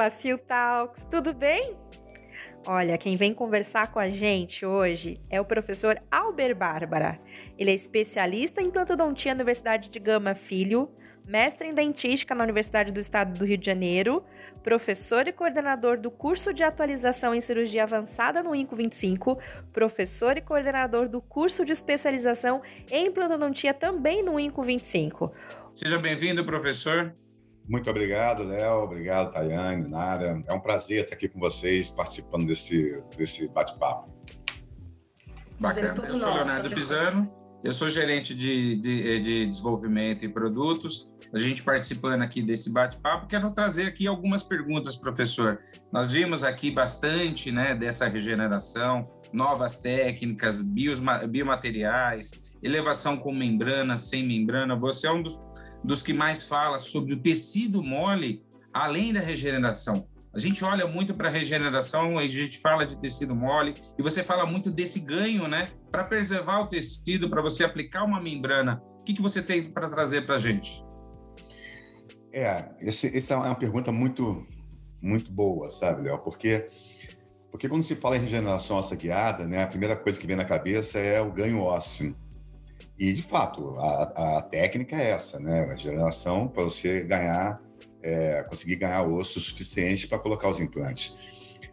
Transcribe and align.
Placil 0.00 0.38
Talks, 0.38 1.04
tudo 1.10 1.34
bem? 1.34 1.76
Olha, 2.66 2.96
quem 2.96 3.18
vem 3.18 3.34
conversar 3.34 3.92
com 3.92 3.98
a 3.98 4.08
gente 4.08 4.64
hoje 4.64 5.20
é 5.28 5.38
o 5.38 5.44
professor 5.44 6.00
Albert 6.10 6.56
Bárbara. 6.56 7.18
Ele 7.58 7.70
é 7.70 7.74
especialista 7.74 8.62
em 8.62 8.70
plantodontia 8.70 9.34
na 9.34 9.40
Universidade 9.40 9.90
de 9.90 9.98
Gama 9.98 10.34
Filho, 10.34 10.88
mestre 11.26 11.68
em 11.68 11.74
dentística 11.74 12.34
na 12.34 12.44
Universidade 12.44 12.90
do 12.90 12.98
Estado 12.98 13.38
do 13.38 13.44
Rio 13.44 13.58
de 13.58 13.66
Janeiro, 13.66 14.24
professor 14.62 15.28
e 15.28 15.32
coordenador 15.32 15.98
do 15.98 16.10
curso 16.10 16.54
de 16.54 16.64
atualização 16.64 17.34
em 17.34 17.40
cirurgia 17.42 17.82
avançada 17.82 18.42
no 18.42 18.54
INCO 18.54 18.74
25, 18.74 19.38
professor 19.70 20.34
e 20.38 20.40
coordenador 20.40 21.10
do 21.10 21.20
curso 21.20 21.62
de 21.62 21.72
especialização 21.72 22.62
em 22.90 23.12
plantodontia 23.12 23.74
também 23.74 24.22
no 24.22 24.40
INCO 24.40 24.62
25. 24.62 25.30
Seja 25.74 25.98
bem-vindo, 25.98 26.42
professor. 26.42 27.12
Muito 27.70 27.88
obrigado, 27.88 28.42
Léo. 28.42 28.82
Obrigado, 28.82 29.30
Tayane, 29.30 29.88
Nara. 29.88 30.42
É 30.48 30.52
um 30.52 30.58
prazer 30.58 31.04
estar 31.04 31.14
aqui 31.14 31.28
com 31.28 31.38
vocês, 31.38 31.88
participando 31.88 32.44
desse, 32.44 33.00
desse 33.16 33.46
bate-papo. 33.46 34.10
Bacana. 35.56 35.94
Eu 36.08 36.18
sou 36.18 36.34
Leonardo 36.34 36.68
Pisano, 36.70 37.28
eu 37.62 37.72
sou 37.72 37.88
gerente 37.88 38.34
de, 38.34 38.74
de, 38.74 39.20
de, 39.20 39.46
desenvolvimento 39.46 40.24
e 40.24 40.28
produtos. 40.28 41.14
A 41.32 41.38
gente 41.38 41.62
participando 41.62 42.22
aqui 42.22 42.42
desse 42.42 42.70
bate-papo, 42.70 43.28
quero 43.28 43.48
trazer 43.52 43.84
aqui 43.84 44.08
algumas 44.08 44.42
perguntas, 44.42 44.96
professor. 44.96 45.60
Nós 45.92 46.10
vimos 46.10 46.42
aqui 46.42 46.72
bastante 46.72 47.52
né, 47.52 47.72
dessa 47.72 48.08
regeneração, 48.08 49.06
novas 49.32 49.76
técnicas, 49.76 50.60
bios, 50.60 51.00
biomateriais, 51.28 52.52
elevação 52.60 53.16
com 53.16 53.32
membrana, 53.32 53.96
sem 53.96 54.26
membrana. 54.26 54.74
Você 54.74 55.06
é 55.06 55.12
um 55.12 55.22
dos 55.22 55.38
dos 55.84 56.02
que 56.02 56.12
mais 56.12 56.42
fala 56.42 56.78
sobre 56.78 57.14
o 57.14 57.16
tecido 57.16 57.82
mole, 57.82 58.42
além 58.72 59.12
da 59.12 59.20
regeneração. 59.20 60.06
A 60.32 60.38
gente 60.38 60.64
olha 60.64 60.86
muito 60.86 61.12
para 61.12 61.28
a 61.28 61.32
regeneração, 61.32 62.16
a 62.16 62.26
gente 62.26 62.58
fala 62.58 62.86
de 62.86 62.96
tecido 63.00 63.34
mole, 63.34 63.74
e 63.98 64.02
você 64.02 64.22
fala 64.22 64.46
muito 64.46 64.70
desse 64.70 65.00
ganho, 65.00 65.48
né? 65.48 65.64
Para 65.90 66.04
preservar 66.04 66.60
o 66.60 66.66
tecido, 66.68 67.28
para 67.28 67.42
você 67.42 67.64
aplicar 67.64 68.04
uma 68.04 68.20
membrana. 68.20 68.80
O 69.00 69.04
que, 69.04 69.12
que 69.12 69.22
você 69.22 69.42
tem 69.42 69.72
para 69.72 69.88
trazer 69.88 70.24
para 70.24 70.36
a 70.36 70.38
gente? 70.38 70.84
É, 72.32 72.68
esse, 72.80 73.16
essa 73.16 73.34
é 73.34 73.36
uma 73.36 73.56
pergunta 73.56 73.90
muito, 73.90 74.46
muito 75.02 75.32
boa, 75.32 75.68
sabe, 75.68 76.02
Léo? 76.02 76.18
Porque, 76.20 76.70
porque 77.50 77.68
quando 77.68 77.82
se 77.82 77.96
fala 77.96 78.16
em 78.16 78.20
regeneração 78.20 78.76
óssea 78.76 78.96
guiada, 78.96 79.44
né, 79.44 79.64
a 79.64 79.66
primeira 79.66 79.96
coisa 79.96 80.20
que 80.20 80.28
vem 80.28 80.36
na 80.36 80.44
cabeça 80.44 81.00
é 81.00 81.20
o 81.20 81.32
ganho 81.32 81.60
ósseo. 81.60 82.14
E, 83.00 83.14
de 83.14 83.22
fato, 83.22 83.78
a, 83.78 84.36
a 84.36 84.42
técnica 84.42 84.94
é 84.94 85.12
essa, 85.12 85.40
né? 85.40 85.64
A 85.72 85.74
geração 85.74 86.46
para 86.46 86.64
você 86.64 87.02
ganhar, 87.02 87.58
é, 88.02 88.42
conseguir 88.42 88.76
ganhar 88.76 89.04
osso 89.04 89.40
suficiente 89.40 90.06
para 90.06 90.18
colocar 90.18 90.50
os 90.50 90.60
implantes. 90.60 91.16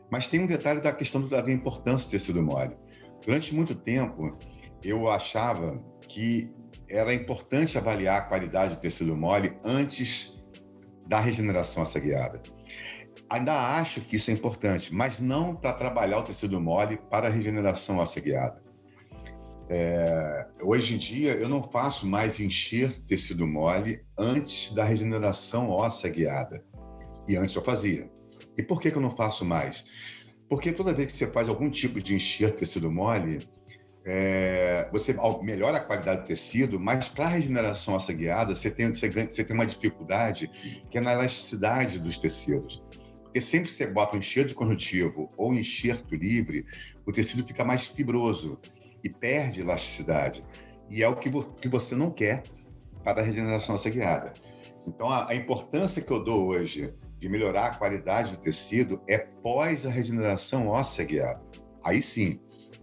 Mas 0.09 0.29
tem 0.29 0.39
um 0.39 0.47
detalhe 0.47 0.79
da 0.79 0.93
questão 0.93 1.27
da 1.27 1.39
importância 1.51 2.07
do 2.07 2.11
tecido 2.11 2.41
mole. 2.41 2.77
Durante 3.25 3.53
muito 3.53 3.75
tempo, 3.75 4.37
eu 4.81 5.09
achava 5.09 5.83
que 6.07 6.49
era 6.89 7.13
importante 7.13 7.77
avaliar 7.77 8.19
a 8.19 8.21
qualidade 8.21 8.75
do 8.75 8.79
tecido 8.79 9.17
mole 9.17 9.59
antes 9.65 10.41
da 11.07 11.19
regeneração 11.19 11.83
assagueada. 11.83 12.41
Ainda 13.29 13.77
acho 13.77 13.99
que 13.99 14.15
isso 14.15 14.31
é 14.31 14.33
importante, 14.33 14.95
mas 14.95 15.19
não 15.19 15.53
para 15.53 15.73
trabalhar 15.73 16.19
o 16.19 16.23
tecido 16.23 16.61
mole 16.61 16.95
para 17.11 17.27
a 17.27 17.29
regeneração 17.29 17.99
assagueada. 17.99 18.66
É, 19.69 20.47
hoje 20.61 20.95
em 20.95 20.97
dia, 20.97 21.33
eu 21.33 21.49
não 21.49 21.61
faço 21.61 22.07
mais 22.07 22.39
encher 22.39 23.01
tecido 23.01 23.45
mole 23.45 24.01
antes 24.17 24.71
da 24.71 24.83
regeneração 24.83 25.69
óssea 25.69 26.09
guiada. 26.09 26.63
E 27.27 27.35
antes 27.35 27.55
eu 27.55 27.61
fazia. 27.61 28.09
E 28.57 28.63
por 28.63 28.79
que, 28.79 28.89
que 28.89 28.97
eu 28.97 29.01
não 29.01 29.11
faço 29.11 29.43
mais? 29.43 29.85
Porque 30.49 30.71
toda 30.71 30.93
vez 30.93 31.11
que 31.11 31.17
você 31.17 31.27
faz 31.27 31.49
algum 31.49 31.69
tipo 31.69 32.01
de 32.01 32.15
encher 32.15 32.51
tecido 32.51 32.89
mole, 32.89 33.39
é, 34.05 34.89
você 34.89 35.13
melhora 35.43 35.77
a 35.77 35.81
qualidade 35.81 36.21
do 36.21 36.27
tecido, 36.27 36.79
mas 36.79 37.09
para 37.09 37.25
a 37.25 37.29
regeneração 37.29 37.93
óssea 37.93 38.15
guiada, 38.15 38.55
você 38.55 38.71
tem, 38.71 38.93
você, 38.93 39.09
ganha, 39.09 39.29
você 39.29 39.43
tem 39.43 39.53
uma 39.53 39.65
dificuldade 39.65 40.49
que 40.89 40.97
é 40.97 41.01
na 41.01 41.11
elasticidade 41.11 41.99
dos 41.99 42.17
tecidos. 42.17 42.81
Porque 43.23 43.41
sempre 43.41 43.67
que 43.67 43.73
você 43.73 43.85
bota 43.85 44.15
um 44.15 44.19
enxerto 44.19 44.55
conjuntivo 44.55 45.27
ou 45.35 45.51
um 45.51 45.55
enxerto 45.55 46.15
livre, 46.15 46.65
o 47.05 47.11
tecido 47.11 47.45
fica 47.45 47.65
mais 47.65 47.85
fibroso 47.85 48.57
e 49.03 49.09
perde 49.09 49.61
elasticidade. 49.61 50.43
E 50.89 51.03
é 51.03 51.07
o 51.07 51.15
que, 51.15 51.29
que 51.61 51.67
você 51.67 51.95
não 51.95 52.11
quer 52.11 52.43
para 53.03 53.21
a 53.21 53.23
regeneração 53.23 53.75
guiada. 53.89 54.33
Então, 54.85 55.09
a, 55.09 55.29
a 55.29 55.35
importância 55.35 56.01
que 56.01 56.11
eu 56.11 56.23
dou 56.23 56.47
hoje 56.47 56.93
de 57.19 57.27
melhorar 57.27 57.67
a 57.67 57.75
qualidade 57.75 58.31
do 58.31 58.37
tecido 58.37 59.01
é 59.07 59.17
pós 59.17 59.85
a 59.85 59.89
regeneração 59.89 60.67
óssea 60.67 61.03
guiada. 61.05 61.41
Aí 61.83 62.01
sim, 62.01 62.39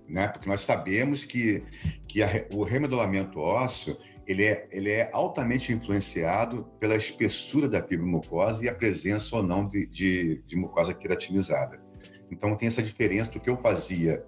né? 0.09 0.29
Porque 0.29 0.49
nós 0.49 0.61
sabemos 0.61 1.25
que, 1.25 1.65
que 2.09 2.23
a, 2.23 2.29
o 2.53 2.63
remodelamento 2.63 3.39
ósseo 3.39 3.97
ele 4.27 4.45
é, 4.45 4.67
ele 4.71 4.91
é 4.91 5.11
altamente 5.13 5.73
influenciado 5.73 6.65
pela 6.79 6.97
espessura 6.97 7.69
da 7.69 7.83
fibra 7.83 8.07
mucosa 8.07 8.65
e 8.65 8.69
a 8.69 8.75
presença 8.75 9.37
ou 9.37 9.43
não 9.43 9.69
de, 9.69 9.87
de, 9.87 10.43
de 10.47 10.57
mucosa 10.57 10.95
queratinizada. 10.95 11.83
Então 12.31 12.57
tem 12.57 12.69
essa 12.69 12.83
diferença 12.83 13.31
do 13.31 13.41
que 13.41 13.51
eu 13.51 13.57
fazia 13.57 14.25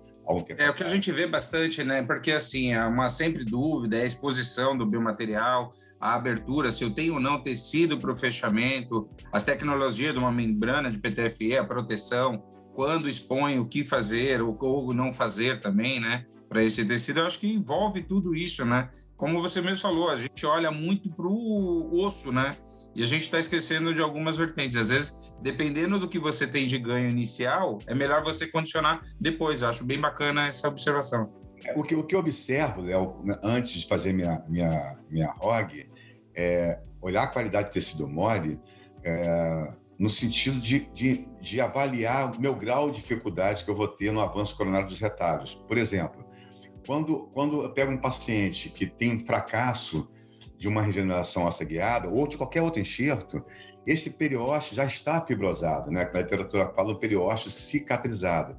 é 0.58 0.68
o 0.68 0.74
que 0.74 0.82
a 0.82 0.88
gente 0.88 1.12
vê 1.12 1.26
bastante, 1.26 1.84
né? 1.84 2.02
Porque 2.02 2.32
assim, 2.32 2.72
é 2.72 2.84
uma 2.84 3.08
sempre 3.08 3.44
dúvida, 3.44 3.96
é 3.96 4.02
a 4.02 4.06
exposição 4.06 4.76
do 4.76 4.84
biomaterial, 4.84 5.72
a 6.00 6.14
abertura, 6.14 6.72
se 6.72 6.82
eu 6.82 6.90
tenho 6.90 7.14
ou 7.14 7.20
não 7.20 7.40
tecido 7.40 7.96
para 7.96 8.12
o 8.12 8.16
fechamento, 8.16 9.08
as 9.32 9.44
tecnologias 9.44 10.12
de 10.12 10.18
uma 10.18 10.32
membrana 10.32 10.90
de 10.90 10.98
PTFE, 10.98 11.56
a 11.56 11.64
proteção, 11.64 12.42
quando 12.74 13.08
expõe, 13.08 13.58
o 13.58 13.66
que 13.66 13.84
fazer 13.84 14.42
ou, 14.42 14.58
ou 14.60 14.92
não 14.92 15.12
fazer 15.12 15.60
também, 15.60 16.00
né? 16.00 16.24
Para 16.48 16.62
esse 16.62 16.84
tecido, 16.84 17.20
eu 17.20 17.26
acho 17.26 17.38
que 17.38 17.48
envolve 17.48 18.02
tudo 18.02 18.34
isso, 18.34 18.64
né? 18.64 18.90
Como 19.16 19.40
você 19.40 19.62
mesmo 19.62 19.80
falou, 19.80 20.10
a 20.10 20.16
gente 20.16 20.44
olha 20.44 20.70
muito 20.70 21.08
para 21.10 21.26
o 21.26 22.04
osso, 22.04 22.30
né? 22.30 22.54
E 22.94 23.02
a 23.02 23.06
gente 23.06 23.22
está 23.22 23.38
esquecendo 23.38 23.94
de 23.94 24.02
algumas 24.02 24.36
vertentes. 24.36 24.76
Às 24.76 24.90
vezes, 24.90 25.36
dependendo 25.40 25.98
do 25.98 26.08
que 26.08 26.18
você 26.18 26.46
tem 26.46 26.66
de 26.66 26.78
ganho 26.78 27.08
inicial, 27.08 27.78
é 27.86 27.94
melhor 27.94 28.22
você 28.22 28.46
condicionar 28.46 29.00
depois. 29.18 29.62
Eu 29.62 29.68
acho 29.68 29.84
bem 29.84 29.98
bacana 29.98 30.46
essa 30.46 30.68
observação. 30.68 31.32
O 31.74 31.82
que, 31.82 31.94
o 31.94 32.04
que 32.04 32.14
eu 32.14 32.18
observo, 32.18 32.82
Léo, 32.82 33.24
antes 33.42 33.80
de 33.80 33.88
fazer 33.88 34.12
minha, 34.12 34.44
minha, 34.48 34.94
minha 35.10 35.30
ROG, 35.32 35.86
é 36.34 36.82
olhar 37.00 37.22
a 37.22 37.26
qualidade 37.26 37.68
de 37.68 37.72
tecido 37.72 38.06
mole 38.06 38.60
é, 39.02 39.72
no 39.98 40.10
sentido 40.10 40.60
de, 40.60 40.80
de, 40.92 41.26
de 41.40 41.60
avaliar 41.60 42.36
o 42.36 42.40
meu 42.40 42.54
grau 42.54 42.90
de 42.90 43.00
dificuldade 43.00 43.64
que 43.64 43.70
eu 43.70 43.74
vou 43.74 43.88
ter 43.88 44.12
no 44.12 44.20
avanço 44.20 44.54
coronário 44.56 44.86
dos 44.86 45.00
retalhos. 45.00 45.54
Por 45.54 45.78
exemplo, 45.78 46.25
quando, 46.86 47.26
quando 47.32 47.62
eu 47.62 47.70
pego 47.70 47.92
um 47.92 47.98
paciente 47.98 48.70
que 48.70 48.86
tem 48.86 49.14
um 49.14 49.20
fracasso 49.20 50.08
de 50.56 50.68
uma 50.68 50.80
regeneração 50.80 51.42
óssea 51.42 51.66
guiada 51.66 52.08
ou 52.08 52.26
de 52.26 52.36
qualquer 52.36 52.62
outro 52.62 52.80
enxerto, 52.80 53.44
esse 53.86 54.10
periósteo 54.10 54.76
já 54.76 54.84
está 54.84 55.20
fibrosado, 55.20 55.90
né? 55.90 56.08
A 56.12 56.18
literatura 56.18 56.72
fala 56.74 56.92
do 56.92 56.98
periósteo 56.98 57.50
cicatrizado. 57.50 58.56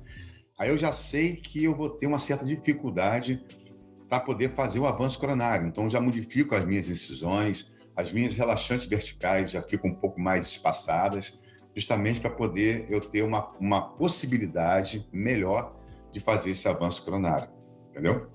Aí 0.57 0.69
eu 0.69 0.77
já 0.77 0.91
sei 0.91 1.37
que 1.37 1.63
eu 1.63 1.75
vou 1.75 1.89
ter 1.89 2.07
uma 2.07 2.19
certa 2.19 2.45
dificuldade 2.45 3.43
para 4.09 4.19
poder 4.19 4.51
fazer 4.53 4.79
o 4.79 4.85
avanço 4.85 5.19
coronário. 5.19 5.67
Então 5.67 5.89
já 5.89 5.99
modifico 5.99 6.55
as 6.55 6.65
minhas 6.65 6.89
incisões, 6.89 7.71
as 7.95 8.11
minhas 8.11 8.35
relaxantes 8.35 8.87
verticais 8.87 9.51
já 9.51 9.61
ficam 9.61 9.89
um 9.89 9.95
pouco 9.95 10.19
mais 10.19 10.47
espaçadas, 10.47 11.39
justamente 11.75 12.19
para 12.19 12.29
poder 12.29 12.85
eu 12.89 13.01
ter 13.01 13.23
uma, 13.23 13.47
uma 13.59 13.81
possibilidade 13.81 15.07
melhor 15.11 15.75
de 16.11 16.19
fazer 16.19 16.51
esse 16.51 16.67
avanço 16.67 17.03
coronário. 17.03 17.56
Entendeu? 17.97 18.27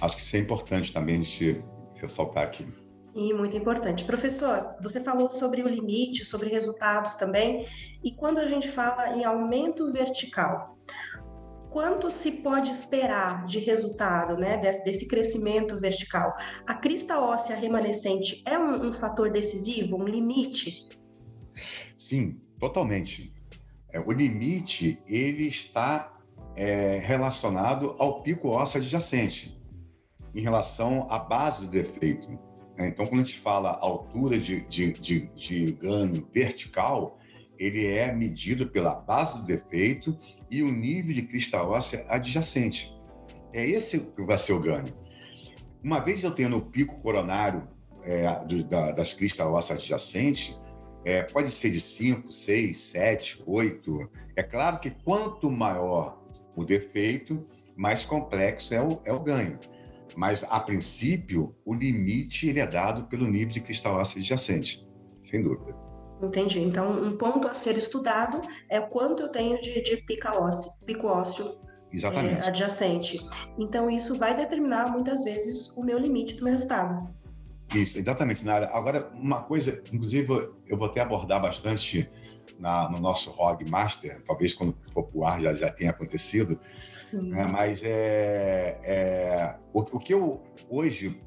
Acho 0.00 0.16
que 0.16 0.22
isso 0.22 0.36
é 0.36 0.38
importante 0.38 0.90
também 0.90 1.16
a 1.16 1.22
gente 1.22 1.60
ressaltar 2.00 2.44
aqui. 2.44 2.66
E 3.14 3.32
muito 3.34 3.54
importante. 3.56 4.04
Professor, 4.04 4.74
você 4.80 5.00
falou 5.00 5.28
sobre 5.28 5.62
o 5.62 5.68
limite, 5.68 6.24
sobre 6.24 6.48
resultados 6.48 7.14
também, 7.14 7.68
e 8.02 8.10
quando 8.12 8.38
a 8.38 8.46
gente 8.46 8.68
fala 8.68 9.16
em 9.16 9.22
aumento 9.22 9.92
vertical, 9.92 10.78
quanto 11.70 12.10
se 12.10 12.32
pode 12.32 12.70
esperar 12.70 13.44
de 13.44 13.58
resultado, 13.58 14.36
né, 14.36 14.56
desse, 14.56 14.82
desse 14.82 15.06
crescimento 15.06 15.78
vertical? 15.78 16.34
A 16.66 16.74
crista 16.74 17.20
óssea 17.20 17.54
remanescente 17.54 18.42
é 18.46 18.58
um, 18.58 18.88
um 18.88 18.92
fator 18.94 19.30
decisivo, 19.30 19.96
um 19.96 20.08
limite? 20.08 20.88
Sim, 21.98 22.40
totalmente. 22.58 23.30
É, 23.92 24.00
o 24.00 24.10
limite 24.10 24.98
ele 25.06 25.46
está 25.46 26.13
é, 26.56 26.98
relacionado 26.98 27.96
ao 27.98 28.22
pico 28.22 28.48
ósseo 28.48 28.80
adjacente 28.80 29.54
em 30.34 30.40
relação 30.40 31.06
à 31.10 31.18
base 31.18 31.62
do 31.62 31.70
defeito. 31.70 32.28
Né? 32.76 32.88
Então, 32.88 33.06
quando 33.06 33.22
a 33.22 33.24
gente 33.24 33.38
fala 33.38 33.78
altura 33.80 34.38
de, 34.38 34.60
de, 34.62 34.92
de, 34.92 35.20
de 35.34 35.72
ganho 35.72 36.26
vertical, 36.32 37.18
ele 37.56 37.86
é 37.86 38.12
medido 38.12 38.68
pela 38.68 38.94
base 38.96 39.38
do 39.38 39.44
defeito 39.44 40.16
e 40.50 40.62
o 40.62 40.72
nível 40.72 41.14
de 41.14 41.22
crista 41.22 41.62
óssea 41.62 42.04
adjacente. 42.08 42.92
É 43.52 43.64
esse 43.64 44.00
que 44.00 44.22
vai 44.22 44.36
ser 44.36 44.52
o 44.52 44.60
ganho. 44.60 44.92
Uma 45.82 46.00
vez 46.00 46.24
eu 46.24 46.32
tendo 46.32 46.56
o 46.56 46.62
pico 46.62 47.00
coronário 47.00 47.68
é, 48.02 48.44
do, 48.44 48.64
da, 48.64 48.90
das 48.92 49.12
cristas 49.12 49.46
ósseas 49.46 49.78
adjacentes, 49.78 50.58
É, 51.06 51.22
pode 51.22 51.50
ser 51.50 51.70
de 51.70 51.82
5, 51.82 52.32
6, 52.32 52.80
7, 52.80 53.42
8. 53.44 54.10
É 54.34 54.42
claro 54.42 54.80
que 54.80 54.90
quanto 54.90 55.50
maior 55.50 56.23
o 56.56 56.64
defeito, 56.64 57.44
mais 57.76 58.04
complexo 58.04 58.74
é 58.74 58.82
o, 58.82 59.00
é 59.04 59.12
o 59.12 59.20
ganho. 59.20 59.58
Mas, 60.16 60.44
a 60.44 60.60
princípio, 60.60 61.54
o 61.64 61.74
limite 61.74 62.48
ele 62.48 62.60
é 62.60 62.66
dado 62.66 63.04
pelo 63.06 63.26
nível 63.26 63.52
de 63.52 63.60
cristal 63.60 63.98
ácido 63.98 64.20
adjacente, 64.20 64.86
sem 65.22 65.42
dúvida. 65.42 65.74
Entendi. 66.22 66.60
Então, 66.60 66.92
um 66.92 67.16
ponto 67.16 67.48
a 67.48 67.54
ser 67.54 67.76
estudado 67.76 68.40
é 68.68 68.78
o 68.78 68.86
quanto 68.86 69.22
eu 69.22 69.28
tenho 69.28 69.60
de, 69.60 69.82
de 69.82 69.96
pica 69.98 70.38
ósseo, 70.38 70.70
pico 70.86 71.08
ósseo 71.08 71.64
Exatamente. 71.94 72.42
É, 72.42 72.48
adjacente. 72.48 73.20
Então, 73.56 73.88
isso 73.88 74.18
vai 74.18 74.36
determinar, 74.36 74.90
muitas 74.90 75.22
vezes, 75.22 75.70
o 75.76 75.84
meu 75.84 75.96
limite 75.96 76.34
do 76.34 76.42
meu 76.42 76.52
resultado. 76.52 77.08
Isso, 77.72 77.98
exatamente, 77.98 78.44
Nara. 78.44 78.68
Agora, 78.74 79.10
uma 79.14 79.42
coisa, 79.42 79.80
inclusive, 79.92 80.28
eu 80.66 80.76
vou 80.76 80.88
até 80.88 81.00
abordar 81.00 81.40
bastante 81.40 82.10
na, 82.58 82.88
no 82.88 82.98
nosso 83.00 83.30
ROG 83.30 83.68
Master, 83.68 84.22
talvez 84.22 84.54
quando 84.54 84.76
for 84.92 85.04
para 85.04 85.18
o 85.18 85.24
ar 85.24 85.40
já, 85.40 85.54
já 85.54 85.70
tenha 85.70 85.90
acontecido, 85.90 86.58
né? 87.12 87.46
mas 87.50 87.82
é, 87.82 88.80
é 88.82 89.56
o, 89.72 89.80
o, 89.80 89.98
que 89.98 90.14
eu 90.14 90.42
hoje 90.68 91.20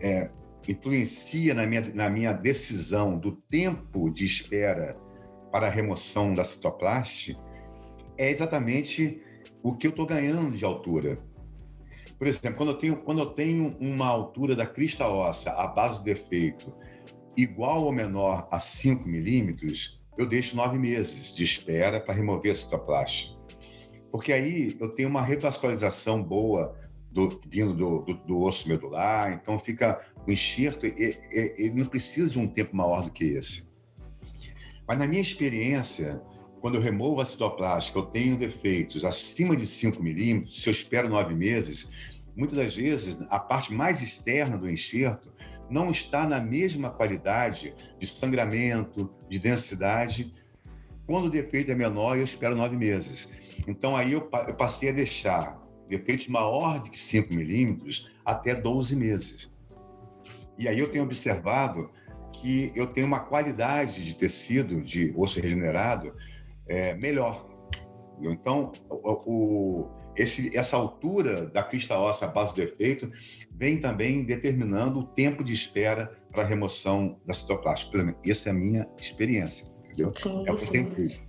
é, 0.00 0.30
influencia 0.66 1.54
na 1.54 1.66
minha, 1.66 1.80
na 1.94 2.10
minha 2.10 2.32
decisão 2.32 3.18
do 3.18 3.32
tempo 3.32 4.10
de 4.10 4.24
espera 4.24 4.96
para 5.50 5.66
a 5.66 5.70
remoção 5.70 6.32
da 6.32 6.44
citoplaste 6.44 7.38
é 8.16 8.30
exatamente 8.30 9.22
o 9.62 9.74
que 9.74 9.86
eu 9.86 9.90
estou 9.90 10.04
ganhando 10.04 10.56
de 10.56 10.64
altura. 10.64 11.18
Por 12.18 12.26
exemplo, 12.26 12.56
quando 12.56 12.70
eu 12.70 12.78
tenho, 12.78 12.96
quando 12.96 13.20
eu 13.20 13.26
tenho 13.26 13.76
uma 13.78 14.06
altura 14.06 14.56
da 14.56 14.66
crista 14.66 15.06
óssea, 15.06 15.52
a 15.52 15.68
base 15.68 15.98
do 15.98 16.04
defeito, 16.04 16.72
igual 17.36 17.84
ou 17.84 17.92
menor 17.92 18.48
a 18.50 18.58
5 18.58 19.08
milímetros, 19.08 19.97
eu 20.18 20.26
deixo 20.26 20.56
nove 20.56 20.76
meses 20.76 21.32
de 21.32 21.44
espera 21.44 22.00
para 22.00 22.12
remover 22.12 22.50
a 22.50 22.54
citoplástica. 22.54 23.38
Porque 24.10 24.32
aí 24.32 24.76
eu 24.80 24.88
tenho 24.88 25.08
uma 25.08 25.22
revascularização 25.22 26.20
boa 26.20 26.76
do, 27.10 27.40
vindo 27.48 27.72
do, 27.72 28.00
do, 28.02 28.14
do, 28.14 28.42
osso 28.42 28.68
medular, 28.68 29.32
então 29.32 29.58
fica 29.58 30.04
o 30.26 30.32
enxerto, 30.32 30.84
ele 30.84 31.72
não 31.74 31.86
precisa 31.86 32.30
de 32.30 32.38
um 32.38 32.48
tempo 32.48 32.74
maior 32.74 33.02
do 33.04 33.10
que 33.10 33.24
esse. 33.24 33.68
Mas 34.86 34.98
na 34.98 35.06
minha 35.06 35.22
experiência, 35.22 36.20
quando 36.60 36.74
eu 36.74 36.80
removo 36.80 37.20
a 37.20 37.24
citoplástica, 37.24 37.98
eu 37.98 38.06
tenho 38.06 38.36
defeitos 38.36 39.04
acima 39.04 39.54
de 39.54 39.66
5 39.66 40.02
milímetros, 40.02 40.62
se 40.62 40.68
eu 40.68 40.72
espero 40.72 41.08
nove 41.08 41.34
meses, 41.34 42.16
muitas 42.36 42.56
das 42.56 42.74
vezes 42.74 43.20
a 43.30 43.38
parte 43.38 43.72
mais 43.72 44.02
externa 44.02 44.58
do 44.58 44.68
enxerto 44.68 45.32
não 45.70 45.90
está 45.90 46.26
na 46.26 46.40
mesma 46.40 46.90
qualidade 46.90 47.74
de 47.98 48.06
sangramento, 48.06 49.10
de 49.28 49.38
densidade. 49.38 50.32
Quando 51.06 51.26
o 51.26 51.30
defeito 51.30 51.70
é 51.70 51.74
menor, 51.74 52.16
eu 52.16 52.24
espero 52.24 52.54
nove 52.54 52.76
meses. 52.76 53.30
Então, 53.66 53.96
aí 53.96 54.12
eu, 54.12 54.28
eu 54.46 54.54
passei 54.54 54.88
a 54.88 54.92
deixar 54.92 55.62
defeitos 55.86 56.28
maior 56.28 56.80
de 56.80 56.96
5 56.96 57.34
milímetros 57.34 58.10
até 58.24 58.54
12 58.54 58.94
meses. 58.94 59.50
E 60.58 60.68
aí 60.68 60.78
eu 60.78 60.90
tenho 60.90 61.04
observado 61.04 61.90
que 62.32 62.72
eu 62.74 62.86
tenho 62.86 63.06
uma 63.06 63.20
qualidade 63.20 64.04
de 64.04 64.14
tecido, 64.14 64.82
de 64.82 65.12
osso 65.16 65.40
regenerado, 65.40 66.14
é, 66.66 66.94
melhor. 66.94 67.48
Então, 68.20 68.72
o, 68.90 69.12
o, 69.32 69.90
esse, 70.16 70.56
essa 70.56 70.76
altura 70.76 71.46
da 71.46 71.62
crista 71.62 71.98
óssea 71.98 72.28
à 72.28 72.30
base 72.30 72.54
do 72.54 72.62
efeito 72.62 73.10
vem 73.58 73.80
também 73.80 74.24
determinando 74.24 75.00
o 75.00 75.04
tempo 75.04 75.42
de 75.42 75.52
espera 75.52 76.12
para 76.30 76.44
a 76.44 76.46
remoção 76.46 77.18
da 77.26 77.34
citoplástica. 77.34 78.16
Essa 78.24 78.50
é 78.50 78.52
a 78.52 78.54
minha 78.54 78.88
experiência, 79.00 79.66
entendeu? 79.84 80.12
Sim, 80.14 80.44
é 80.46 80.52
o 80.52 80.56
que 80.56 80.64
eu 80.64 80.70
tenho 80.70 80.94
feito. 80.94 81.28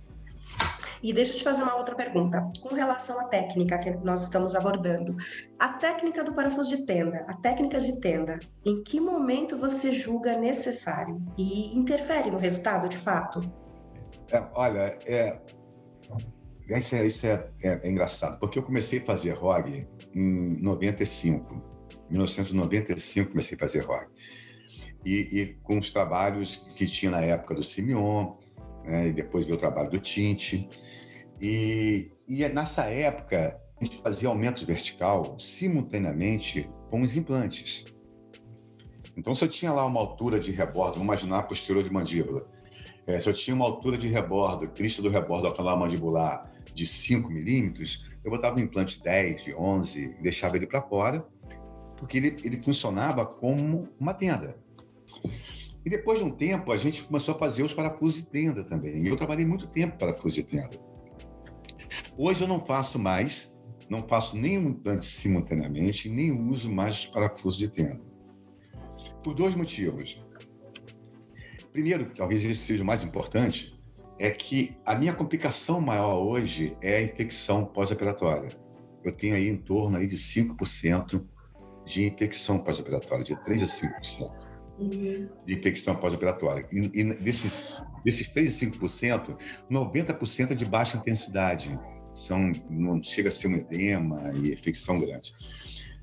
E 1.02 1.12
deixa 1.12 1.32
eu 1.32 1.38
te 1.38 1.44
fazer 1.44 1.62
uma 1.62 1.74
outra 1.76 1.94
pergunta. 1.94 2.46
Com 2.60 2.74
relação 2.74 3.18
à 3.20 3.24
técnica 3.24 3.78
que 3.78 3.90
nós 4.04 4.22
estamos 4.22 4.54
abordando, 4.54 5.16
a 5.58 5.70
técnica 5.70 6.22
do 6.22 6.32
parafuso 6.34 6.76
de 6.76 6.84
tenda, 6.84 7.24
a 7.26 7.34
técnica 7.34 7.80
de 7.80 7.98
tenda, 7.98 8.38
em 8.64 8.82
que 8.82 9.00
momento 9.00 9.56
você 9.56 9.92
julga 9.92 10.36
necessário 10.36 11.20
e 11.38 11.76
interfere 11.76 12.30
no 12.30 12.38
resultado 12.38 12.88
de 12.88 12.98
fato? 12.98 13.40
É, 14.30 14.46
olha, 14.54 14.96
é, 15.06 15.40
isso, 16.68 16.94
é, 16.94 17.06
isso 17.06 17.26
é, 17.26 17.48
é, 17.62 17.80
é, 17.82 17.90
engraçado, 17.90 18.38
porque 18.38 18.58
eu 18.58 18.62
comecei 18.62 19.00
a 19.00 19.04
fazer 19.04 19.32
ROG 19.32 19.88
em 20.14 20.60
95. 20.60 21.79
1995 22.10 23.30
comecei 23.30 23.56
a 23.56 23.60
fazer 23.60 23.80
ROG. 23.80 24.06
E, 25.04 25.12
e, 25.12 25.46
com 25.62 25.78
os 25.78 25.90
trabalhos 25.90 26.56
que 26.76 26.86
tinha 26.86 27.10
na 27.10 27.20
época 27.20 27.54
do 27.54 27.62
Simeon, 27.62 28.34
né, 28.84 29.08
e 29.08 29.12
depois 29.12 29.44
veio 29.44 29.56
o 29.56 29.60
trabalho 29.60 29.90
do 29.90 29.98
Tinte. 29.98 30.68
E, 31.40 32.10
e 32.28 32.46
nessa 32.48 32.84
época, 32.84 33.58
a 33.80 33.84
gente 33.84 33.96
fazia 34.02 34.28
aumento 34.28 34.66
vertical 34.66 35.38
simultaneamente 35.38 36.68
com 36.90 37.00
os 37.00 37.16
implantes. 37.16 37.86
Então, 39.16 39.34
se 39.34 39.44
eu 39.44 39.48
tinha 39.48 39.72
lá 39.72 39.86
uma 39.86 40.00
altura 40.00 40.38
de 40.38 40.50
rebordo, 40.50 40.94
vamos 40.94 41.06
imaginar 41.06 41.38
a 41.38 41.42
posterior 41.42 41.82
de 41.82 41.92
mandíbula, 41.92 42.46
é, 43.06 43.18
se 43.18 43.28
eu 43.28 43.32
tinha 43.32 43.54
uma 43.54 43.64
altura 43.64 43.98
de 43.98 44.06
rebordo, 44.06 44.68
crista 44.70 45.02
do 45.02 45.08
rebordo 45.08 45.46
ao 45.46 45.54
canal 45.54 45.78
mandibular 45.78 46.50
de 46.74 46.86
5 46.86 47.30
milímetros, 47.30 48.06
eu 48.22 48.30
botava 48.30 48.56
um 48.56 48.60
implante 48.60 48.98
de 48.98 49.02
10, 49.02 49.44
de 49.44 49.54
11, 49.54 50.16
e 50.18 50.22
deixava 50.22 50.56
ele 50.56 50.66
para 50.66 50.82
fora, 50.82 51.26
porque 52.00 52.16
ele, 52.16 52.36
ele 52.42 52.62
funcionava 52.62 53.24
como 53.26 53.90
uma 54.00 54.14
tenda. 54.14 54.58
E 55.84 55.90
depois 55.90 56.18
de 56.18 56.24
um 56.24 56.30
tempo, 56.30 56.72
a 56.72 56.76
gente 56.76 57.02
começou 57.02 57.34
a 57.34 57.38
fazer 57.38 57.62
os 57.62 57.74
parafusos 57.74 58.16
de 58.16 58.26
tenda 58.26 58.64
também. 58.64 59.02
E 59.02 59.06
eu 59.06 59.16
trabalhei 59.16 59.46
muito 59.46 59.66
tempo 59.66 59.96
para 59.96 60.08
parafusos 60.08 60.34
de 60.34 60.42
tenda. 60.42 60.80
Hoje 62.16 62.42
eu 62.42 62.48
não 62.48 62.60
faço 62.60 62.98
mais, 62.98 63.56
não 63.88 64.06
faço 64.08 64.36
nenhum 64.36 64.70
implante 64.70 65.04
simultaneamente, 65.04 66.08
nem 66.08 66.32
uso 66.32 66.70
mais 66.70 67.00
os 67.00 67.06
parafusos 67.06 67.58
de 67.58 67.68
tenda. 67.68 68.00
Por 69.22 69.34
dois 69.34 69.54
motivos. 69.54 70.24
Primeiro, 71.72 72.10
talvez 72.10 72.44
esse 72.44 72.56
seja 72.56 72.82
o 72.82 72.86
mais 72.86 73.02
importante, 73.02 73.78
é 74.18 74.30
que 74.30 74.76
a 74.84 74.94
minha 74.94 75.14
complicação 75.14 75.80
maior 75.80 76.16
hoje 76.16 76.76
é 76.82 76.96
a 76.96 77.02
infecção 77.02 77.64
pós-operatória. 77.64 78.48
Eu 79.02 79.12
tenho 79.12 79.34
aí 79.34 79.48
em 79.48 79.56
torno 79.56 79.96
aí 79.96 80.06
de 80.06 80.16
5% 80.16 81.24
de 81.90 82.06
infecção 82.06 82.58
pós-operatória, 82.58 83.24
de 83.24 83.36
3 83.44 83.62
a 83.62 83.66
5% 83.66 84.30
uhum. 84.80 85.28
de 85.46 85.54
infecção 85.54 85.94
pós-operatória. 85.94 86.66
E, 86.72 86.90
e, 86.94 87.04
desses, 87.14 87.84
desses 88.04 88.28
3 88.30 88.62
a 88.62 88.66
5%, 88.66 89.36
90% 89.70 90.50
é 90.50 90.54
de 90.54 90.64
baixa 90.64 90.96
intensidade. 90.96 91.78
São, 92.14 92.50
não 92.68 93.02
chega 93.02 93.28
a 93.28 93.32
ser 93.32 93.48
um 93.48 93.56
edema 93.56 94.32
e 94.34 94.52
infecção 94.52 94.98
grande. 94.98 95.32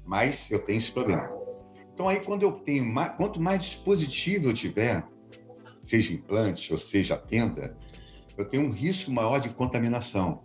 Mas 0.06 0.50
eu 0.52 0.60
tenho 0.60 0.78
esse 0.78 0.92
problema. 0.92 1.30
Então 1.94 2.08
aí 2.08 2.20
quando 2.20 2.44
eu 2.44 2.52
tenho 2.52 2.86
mais, 2.86 3.16
quanto 3.16 3.42
mais 3.42 3.62
dispositivo 3.62 4.50
eu 4.50 4.54
tiver, 4.54 5.04
seja 5.82 6.14
implante 6.14 6.72
ou 6.72 6.80
seja 6.80 7.18
tenda, 7.18 7.76
eu 8.38 8.46
tenho 8.46 8.64
um 8.64 8.72
risco 8.72 9.12
maior 9.12 9.40
de 9.40 9.50
contaminação. 9.50 10.44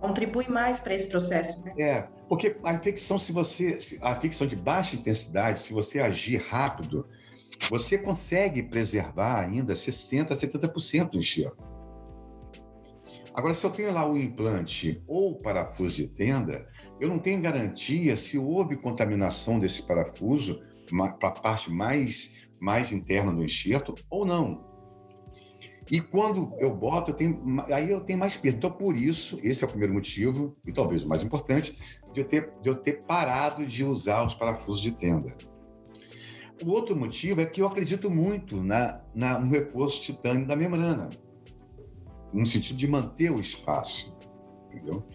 Contribui 0.00 0.48
mais 0.48 0.78
para 0.78 0.94
esse 0.94 1.08
processo, 1.08 1.64
né? 1.64 1.74
É, 1.78 2.08
porque 2.28 2.56
a 2.62 2.72
infecção, 2.72 3.18
se 3.18 3.32
você. 3.32 3.98
A 4.00 4.12
infecção 4.12 4.46
de 4.46 4.54
baixa 4.54 4.94
intensidade, 4.94 5.60
se 5.60 5.72
você 5.72 5.98
agir 5.98 6.40
rápido, 6.48 7.06
você 7.68 7.98
consegue 7.98 8.62
preservar 8.62 9.40
ainda 9.40 9.74
60% 9.74 10.30
a 10.30 10.36
70% 10.36 11.10
do 11.10 11.18
enxerto. 11.18 11.58
Agora, 13.34 13.54
se 13.54 13.64
eu 13.64 13.70
tenho 13.70 13.92
lá 13.92 14.08
o 14.08 14.16
implante 14.16 15.02
ou 15.06 15.36
parafuso 15.36 15.96
de 15.96 16.08
tenda, 16.08 16.66
eu 17.00 17.08
não 17.08 17.18
tenho 17.18 17.40
garantia 17.40 18.16
se 18.16 18.38
houve 18.38 18.76
contaminação 18.76 19.58
desse 19.58 19.82
parafuso 19.82 20.60
para 21.20 21.28
a 21.28 21.30
parte 21.30 21.70
mais, 21.70 22.48
mais 22.60 22.90
interna 22.90 23.32
do 23.32 23.44
enxerto 23.44 23.94
ou 24.10 24.24
não. 24.24 24.67
E 25.90 26.00
quando 26.00 26.54
eu 26.58 26.74
boto, 26.74 27.10
eu 27.10 27.14
tenho, 27.14 27.42
aí 27.72 27.90
eu 27.90 28.00
tenho 28.00 28.18
mais 28.18 28.36
perda. 28.36 28.58
Então, 28.58 28.70
por 28.70 28.96
isso, 28.96 29.38
esse 29.42 29.64
é 29.64 29.66
o 29.66 29.70
primeiro 29.70 29.94
motivo, 29.94 30.56
e 30.66 30.72
talvez 30.72 31.02
o 31.02 31.08
mais 31.08 31.22
importante, 31.22 31.78
de 32.12 32.20
eu 32.20 32.24
ter, 32.24 32.52
de 32.60 32.68
eu 32.68 32.74
ter 32.74 33.04
parado 33.04 33.64
de 33.64 33.84
usar 33.84 34.26
os 34.26 34.34
parafusos 34.34 34.82
de 34.82 34.92
tenda. 34.92 35.34
O 36.62 36.70
outro 36.70 36.96
motivo 36.96 37.40
é 37.40 37.46
que 37.46 37.62
eu 37.62 37.66
acredito 37.66 38.10
muito 38.10 38.62
na, 38.62 39.00
na, 39.14 39.38
no 39.38 39.50
reforço 39.50 40.02
titânio 40.02 40.46
da 40.46 40.56
membrana, 40.56 41.08
no 42.32 42.44
sentido 42.44 42.76
de 42.76 42.88
manter 42.88 43.30
o 43.30 43.40
espaço, 43.40 44.14
entendeu? 44.66 45.06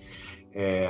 É, 0.53 0.87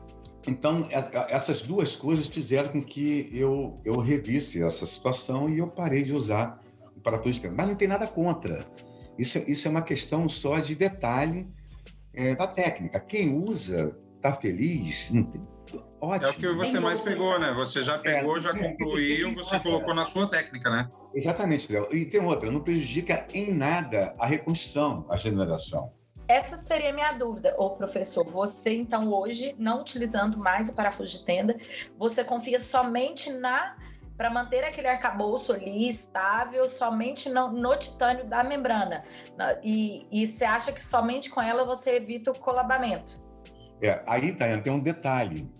então, 0.48 0.82
essas 1.28 1.62
duas 1.62 1.94
coisas 1.94 2.28
fizeram 2.28 2.70
com 2.70 2.82
que 2.82 3.28
eu, 3.32 3.78
eu 3.84 3.98
revisse 3.98 4.62
essa 4.62 4.86
situação 4.86 5.48
e 5.50 5.58
eu 5.58 5.68
parei 5.68 6.02
de 6.02 6.12
usar 6.12 6.58
o 6.96 7.00
parafuso 7.00 7.34
de 7.34 7.40
tenda. 7.42 7.54
Mas 7.54 7.68
não 7.68 7.76
tem 7.76 7.86
nada 7.86 8.06
contra. 8.06 8.66
Isso, 9.18 9.38
isso 9.46 9.68
é 9.68 9.70
uma 9.70 9.82
questão 9.82 10.28
só 10.28 10.58
de 10.58 10.74
detalhe 10.74 11.48
é, 12.12 12.34
da 12.34 12.46
técnica. 12.46 13.00
Quem 13.00 13.34
usa 13.34 13.96
tá 14.20 14.32
feliz, 14.32 15.12
ótimo. 16.00 16.26
É 16.26 16.30
o 16.30 16.34
que 16.34 16.48
você 16.52 16.80
mais 16.80 17.00
pegou, 17.00 17.38
né? 17.38 17.52
Você 17.52 17.82
já 17.82 17.98
pegou, 17.98 18.36
é, 18.36 18.40
já 18.40 18.56
concluiu, 18.56 19.34
você 19.34 19.58
colocou 19.60 19.94
na 19.94 20.04
sua 20.04 20.28
técnica, 20.28 20.70
né? 20.70 20.88
Exatamente, 21.14 21.72
Léo. 21.72 21.94
E 21.94 22.04
tem 22.04 22.20
outra, 22.20 22.50
não 22.50 22.60
prejudica 22.60 23.26
em 23.32 23.52
nada 23.52 24.14
a 24.18 24.26
reconstrução, 24.26 25.06
a 25.08 25.16
generação. 25.16 25.92
Essa 26.26 26.56
seria 26.56 26.90
a 26.90 26.92
minha 26.92 27.12
dúvida. 27.12 27.54
Ô, 27.58 27.70
professor, 27.70 28.24
você 28.24 28.72
então 28.72 29.12
hoje, 29.12 29.54
não 29.58 29.82
utilizando 29.82 30.38
mais 30.38 30.68
o 30.70 30.74
parafuso 30.74 31.18
de 31.18 31.24
tenda, 31.24 31.56
você 31.98 32.24
confia 32.24 32.58
somente 32.60 33.30
na 33.30 33.76
para 34.16 34.30
manter 34.30 34.64
aquele 34.64 34.86
arcabouço 34.86 35.52
ali 35.52 35.88
estável, 35.88 36.68
somente 36.70 37.28
no, 37.28 37.50
no 37.50 37.76
titânio 37.76 38.24
da 38.26 38.44
membrana. 38.44 39.02
E, 39.62 40.06
e 40.10 40.26
você 40.26 40.44
acha 40.44 40.72
que 40.72 40.82
somente 40.82 41.30
com 41.30 41.42
ela 41.42 41.64
você 41.64 41.96
evita 41.96 42.30
o 42.30 42.38
colabamento? 42.38 43.22
É, 43.82 44.02
aí, 44.06 44.32
Tayana, 44.32 44.62
tem 44.62 44.72
um 44.72 44.78
detalhe, 44.78 45.50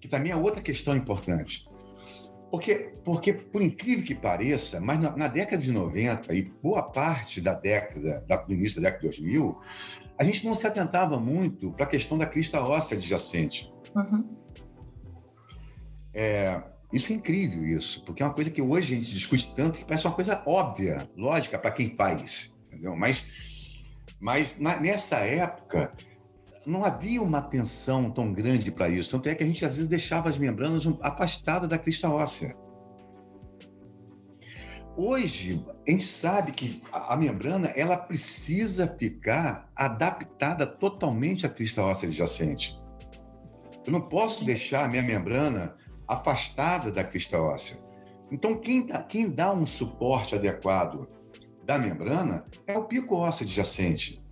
que 0.00 0.08
também 0.08 0.32
é 0.32 0.36
outra 0.36 0.60
questão 0.60 0.94
importante. 0.94 1.66
Porque, 2.50 2.94
porque, 3.04 3.32
por 3.32 3.62
incrível 3.62 4.04
que 4.04 4.14
pareça, 4.14 4.80
mas 4.80 4.98
na, 4.98 5.16
na, 5.16 5.28
década 5.28 5.62
de 5.62 5.70
90 5.70 6.34
e 6.34 6.42
boa 6.42 6.82
parte 6.82 7.40
da 7.40 7.54
década, 7.54 8.24
da 8.26 8.44
início 8.48 8.82
da 8.82 8.90
década 8.90 9.08
de 9.08 9.20
2000, 9.20 9.60
a 10.18 10.24
gente 10.24 10.44
não 10.44 10.54
se 10.54 10.66
atentava 10.66 11.16
muito 11.16 11.70
para 11.72 11.84
a 11.84 11.88
questão 11.88 12.18
da 12.18 12.26
crista 12.26 12.60
óssea 12.60 12.96
adjacente. 12.96 13.72
Uhum. 13.94 14.36
É, 16.12 16.60
isso 16.92 17.12
é 17.12 17.16
incrível, 17.16 17.64
isso, 17.64 18.04
porque 18.04 18.22
é 18.22 18.26
uma 18.26 18.34
coisa 18.34 18.50
que 18.50 18.60
hoje 18.60 18.94
a 18.94 18.96
gente 18.96 19.12
discute 19.12 19.52
tanto 19.54 19.78
que 19.78 19.84
parece 19.84 20.06
uma 20.06 20.14
coisa 20.14 20.42
óbvia, 20.44 21.08
lógica 21.16 21.58
para 21.58 21.70
quem 21.70 21.94
faz, 21.94 22.56
entendeu? 22.66 22.96
Mas, 22.96 23.30
mas 24.18 24.58
na, 24.58 24.78
nessa 24.80 25.18
época 25.18 25.92
não 26.66 26.84
havia 26.84 27.22
uma 27.22 27.38
atenção 27.38 28.10
tão 28.10 28.32
grande 28.32 28.72
para 28.72 28.88
isso, 28.88 29.10
tanto 29.10 29.28
é 29.28 29.34
que 29.34 29.44
a 29.44 29.46
gente 29.46 29.64
às 29.64 29.74
vezes 29.74 29.88
deixava 29.88 30.28
as 30.28 30.36
membranas 30.36 30.84
afastadas 31.00 31.68
da 31.68 31.78
crista 31.78 32.10
óssea. 32.10 32.56
Hoje, 34.96 35.64
a 35.86 35.90
gente 35.90 36.04
sabe 36.04 36.52
que 36.52 36.82
a 36.92 37.16
membrana 37.16 37.68
ela 37.68 37.96
precisa 37.96 38.86
ficar 38.86 39.70
adaptada 39.74 40.66
totalmente 40.66 41.46
à 41.46 41.48
crista 41.48 41.82
óssea 41.82 42.08
adjacente. 42.08 42.78
Eu 43.86 43.92
não 43.92 44.00
posso 44.02 44.44
deixar 44.44 44.84
a 44.84 44.88
minha 44.88 45.02
membrana 45.02 45.74
afastada 46.10 46.90
da 46.90 47.04
crista 47.04 47.40
óssea. 47.40 47.78
Então, 48.30 48.58
quem 48.58 48.86
dá, 48.86 49.02
quem 49.02 49.30
dá 49.30 49.52
um 49.52 49.66
suporte 49.66 50.34
adequado 50.34 51.06
da 51.64 51.78
membrana 51.78 52.44
é 52.66 52.76
o 52.76 52.84
pico 52.84 53.14
ósseo 53.14 53.44
adjacente. 53.44 54.22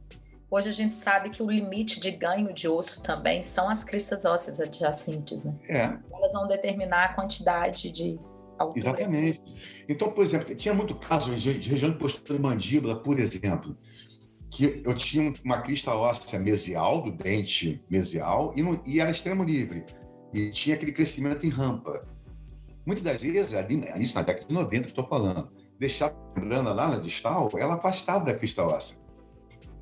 Hoje 0.50 0.68
a 0.68 0.72
gente 0.72 0.96
sabe 0.96 1.30
que 1.30 1.42
o 1.42 1.50
limite 1.50 2.00
de 2.00 2.10
ganho 2.10 2.52
de 2.54 2.66
osso 2.66 3.02
também 3.02 3.42
são 3.42 3.68
as 3.68 3.84
cristas 3.84 4.24
ósseas 4.24 4.58
adjacentes, 4.58 5.44
né? 5.44 5.54
É. 5.68 5.98
Elas 6.12 6.32
vão 6.32 6.48
determinar 6.48 7.04
a 7.04 7.12
quantidade 7.14 7.92
de 7.92 8.18
altura. 8.58 8.78
Exatamente. 8.78 9.42
Então, 9.88 10.10
por 10.10 10.22
exemplo, 10.22 10.54
tinha 10.54 10.72
muito 10.72 10.94
caso 10.96 11.34
de 11.34 11.52
região 11.52 11.90
de 11.90 11.98
postura 11.98 12.38
mandíbula, 12.38 12.96
por 12.96 13.18
exemplo, 13.18 13.76
que 14.50 14.82
eu 14.84 14.94
tinha 14.94 15.32
uma 15.44 15.60
crista 15.60 15.94
óssea 15.94 16.38
mesial, 16.38 17.02
do 17.02 17.12
dente 17.12 17.84
mesial, 17.90 18.54
e, 18.56 18.94
e 18.94 19.00
era 19.00 19.10
extremo 19.10 19.44
livre 19.44 19.84
e 20.32 20.50
tinha 20.50 20.76
aquele 20.76 20.92
crescimento 20.92 21.46
em 21.46 21.48
rampa. 21.48 22.00
Muitas 22.84 23.04
das 23.04 23.20
vezes, 23.20 23.54
ali, 23.54 23.84
isso 23.98 24.14
na 24.14 24.22
década 24.22 24.46
de 24.46 24.54
90 24.54 24.82
que 24.84 24.88
estou 24.88 25.06
falando, 25.06 25.50
deixar 25.78 26.08
a 26.08 26.40
membrana 26.40 26.72
lá 26.72 26.88
na 26.88 26.98
distal, 26.98 27.50
ela 27.58 27.74
afastada 27.74 28.24
da 28.24 28.34
crista 28.34 28.64
óssea. 28.64 28.96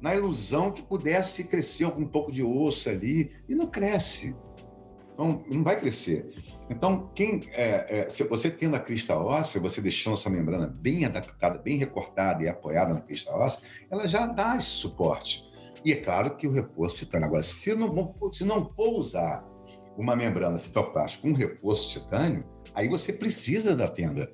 Na 0.00 0.14
ilusão 0.14 0.70
que 0.70 0.82
pudesse 0.82 1.44
crescer 1.44 1.86
um 1.86 2.06
pouco 2.06 2.30
de 2.30 2.42
osso 2.42 2.90
ali, 2.90 3.32
e 3.48 3.54
não 3.54 3.66
cresce. 3.66 4.36
Não, 5.16 5.44
não 5.50 5.62
vai 5.62 5.80
crescer. 5.80 6.34
Então, 6.68 7.10
quem, 7.14 7.42
é, 7.52 8.00
é, 8.00 8.10
se 8.10 8.24
você 8.24 8.50
tendo 8.50 8.76
a 8.76 8.80
crista 8.80 9.16
óssea, 9.16 9.60
você 9.60 9.80
deixando 9.80 10.14
essa 10.14 10.28
membrana 10.28 10.72
bem 10.80 11.04
adaptada, 11.04 11.58
bem 11.58 11.78
recortada 11.78 12.42
e 12.42 12.48
apoiada 12.48 12.92
na 12.92 13.00
crista 13.00 13.32
óssea, 13.34 13.62
ela 13.90 14.06
já 14.06 14.26
dá 14.26 14.56
esse 14.56 14.66
suporte. 14.66 15.48
E 15.84 15.92
é 15.92 15.96
claro 15.96 16.36
que 16.36 16.46
o 16.46 16.52
reforço 16.52 16.96
titânio. 16.96 17.28
Agora, 17.28 17.42
se 17.42 17.72
não, 17.74 18.14
se 18.32 18.44
não 18.44 18.68
for 18.74 18.98
usar 18.98 19.44
uma 19.96 20.16
membrana 20.16 20.58
citoplástica 20.58 21.22
com 21.22 21.30
um 21.30 21.34
reforço 21.34 21.90
titânio, 21.90 22.44
aí 22.74 22.88
você 22.88 23.12
precisa 23.12 23.74
da 23.74 23.88
tenda. 23.88 24.30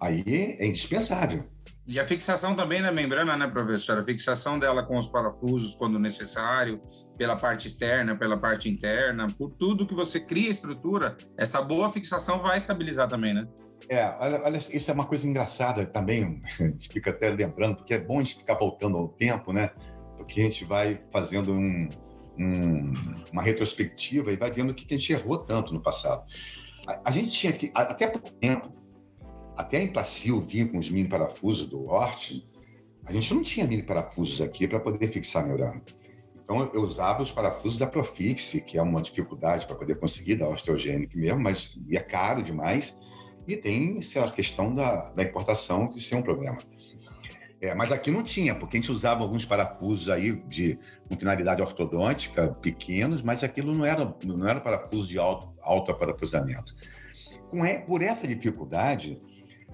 Aí 0.00 0.22
é 0.26 0.66
indispensável. 0.66 1.44
E 1.86 2.00
a 2.00 2.04
fixação 2.04 2.56
também 2.56 2.82
na 2.82 2.90
membrana, 2.90 3.36
né, 3.36 3.46
professora? 3.46 4.00
A 4.00 4.04
fixação 4.04 4.58
dela 4.58 4.84
com 4.84 4.98
os 4.98 5.06
parafusos 5.06 5.76
quando 5.76 6.00
necessário, 6.00 6.82
pela 7.16 7.36
parte 7.36 7.68
externa, 7.68 8.16
pela 8.16 8.36
parte 8.36 8.68
interna, 8.68 9.28
por 9.38 9.50
tudo 9.50 9.86
que 9.86 9.94
você 9.94 10.18
cria 10.18 10.50
estrutura, 10.50 11.16
essa 11.38 11.62
boa 11.62 11.88
fixação 11.88 12.42
vai 12.42 12.56
estabilizar 12.56 13.08
também, 13.08 13.32
né? 13.32 13.46
É, 13.88 14.04
olha, 14.18 14.42
olha, 14.42 14.56
isso 14.56 14.90
é 14.90 14.94
uma 14.94 15.04
coisa 15.04 15.28
engraçada 15.28 15.86
também, 15.86 16.40
a 16.58 16.64
gente 16.64 16.88
fica 16.88 17.10
até 17.10 17.30
lembrando, 17.30 17.76
porque 17.76 17.94
é 17.94 18.00
bom 18.00 18.18
a 18.18 18.24
gente 18.24 18.38
ficar 18.38 18.54
voltando 18.54 18.96
ao 18.96 19.08
tempo, 19.08 19.52
né? 19.52 19.70
Porque 20.16 20.40
a 20.40 20.44
gente 20.44 20.64
vai 20.64 21.00
fazendo 21.12 21.52
um, 21.52 21.88
um, 22.38 22.92
uma 23.32 23.42
retrospectiva 23.42 24.32
e 24.32 24.36
vai 24.36 24.50
vendo 24.50 24.70
o 24.70 24.74
que 24.74 24.92
a 24.94 24.96
gente 24.96 25.12
errou 25.12 25.38
tanto 25.38 25.72
no 25.72 25.80
passado. 25.80 26.24
A, 26.86 27.08
a 27.08 27.10
gente 27.10 27.30
tinha 27.30 27.52
que, 27.52 27.70
até 27.74 28.06
por 28.06 28.20
tempo, 28.20 28.70
até 29.56 29.78
a 29.78 29.82
Implacil 29.82 30.40
vinha 30.40 30.68
com 30.68 30.78
os 30.78 30.90
mini 30.90 31.08
parafusos 31.08 31.68
do 31.68 31.86
Hort, 31.86 32.42
a 33.04 33.12
gente 33.12 33.32
não 33.32 33.42
tinha 33.42 33.66
mini 33.66 33.82
parafusos 33.82 34.40
aqui 34.40 34.66
para 34.66 34.80
poder 34.80 35.08
fixar 35.08 35.46
membrana. 35.46 35.82
Então 36.42 36.70
eu 36.72 36.82
usava 36.82 37.22
os 37.22 37.32
parafusos 37.32 37.76
da 37.76 37.86
Profix, 37.86 38.62
que 38.64 38.78
é 38.78 38.82
uma 38.82 39.02
dificuldade 39.02 39.66
para 39.66 39.74
poder 39.74 39.98
conseguir 39.98 40.36
da 40.36 40.48
osteogênico 40.48 41.18
mesmo, 41.18 41.40
mas 41.40 41.76
é 41.90 42.00
caro 42.00 42.42
demais. 42.42 42.96
E 43.48 43.56
tem 43.56 44.00
a 44.16 44.30
questão 44.30 44.74
da, 44.74 45.10
da 45.10 45.22
importação 45.22 45.88
que 45.88 46.00
ser 46.00 46.16
um 46.16 46.22
problema. 46.22 46.58
É, 47.66 47.74
mas 47.74 47.90
aqui 47.90 48.12
não 48.12 48.22
tinha, 48.22 48.54
porque 48.54 48.76
a 48.76 48.80
gente 48.80 48.92
usava 48.92 49.22
alguns 49.22 49.44
parafusos 49.44 50.08
aí 50.08 50.36
de 50.48 50.78
finalidade 51.18 51.60
ortodôntica, 51.60 52.48
pequenos, 52.62 53.22
mas 53.22 53.42
aquilo 53.42 53.74
não 53.74 53.84
era, 53.84 54.14
não 54.24 54.48
era 54.48 54.60
parafuso 54.60 55.08
de 55.08 55.18
alto, 55.18 55.52
alto 55.60 55.90
aparafusamento. 55.90 56.76
Com, 57.50 57.62
por 57.84 58.02
essa 58.02 58.24
dificuldade, 58.24 59.18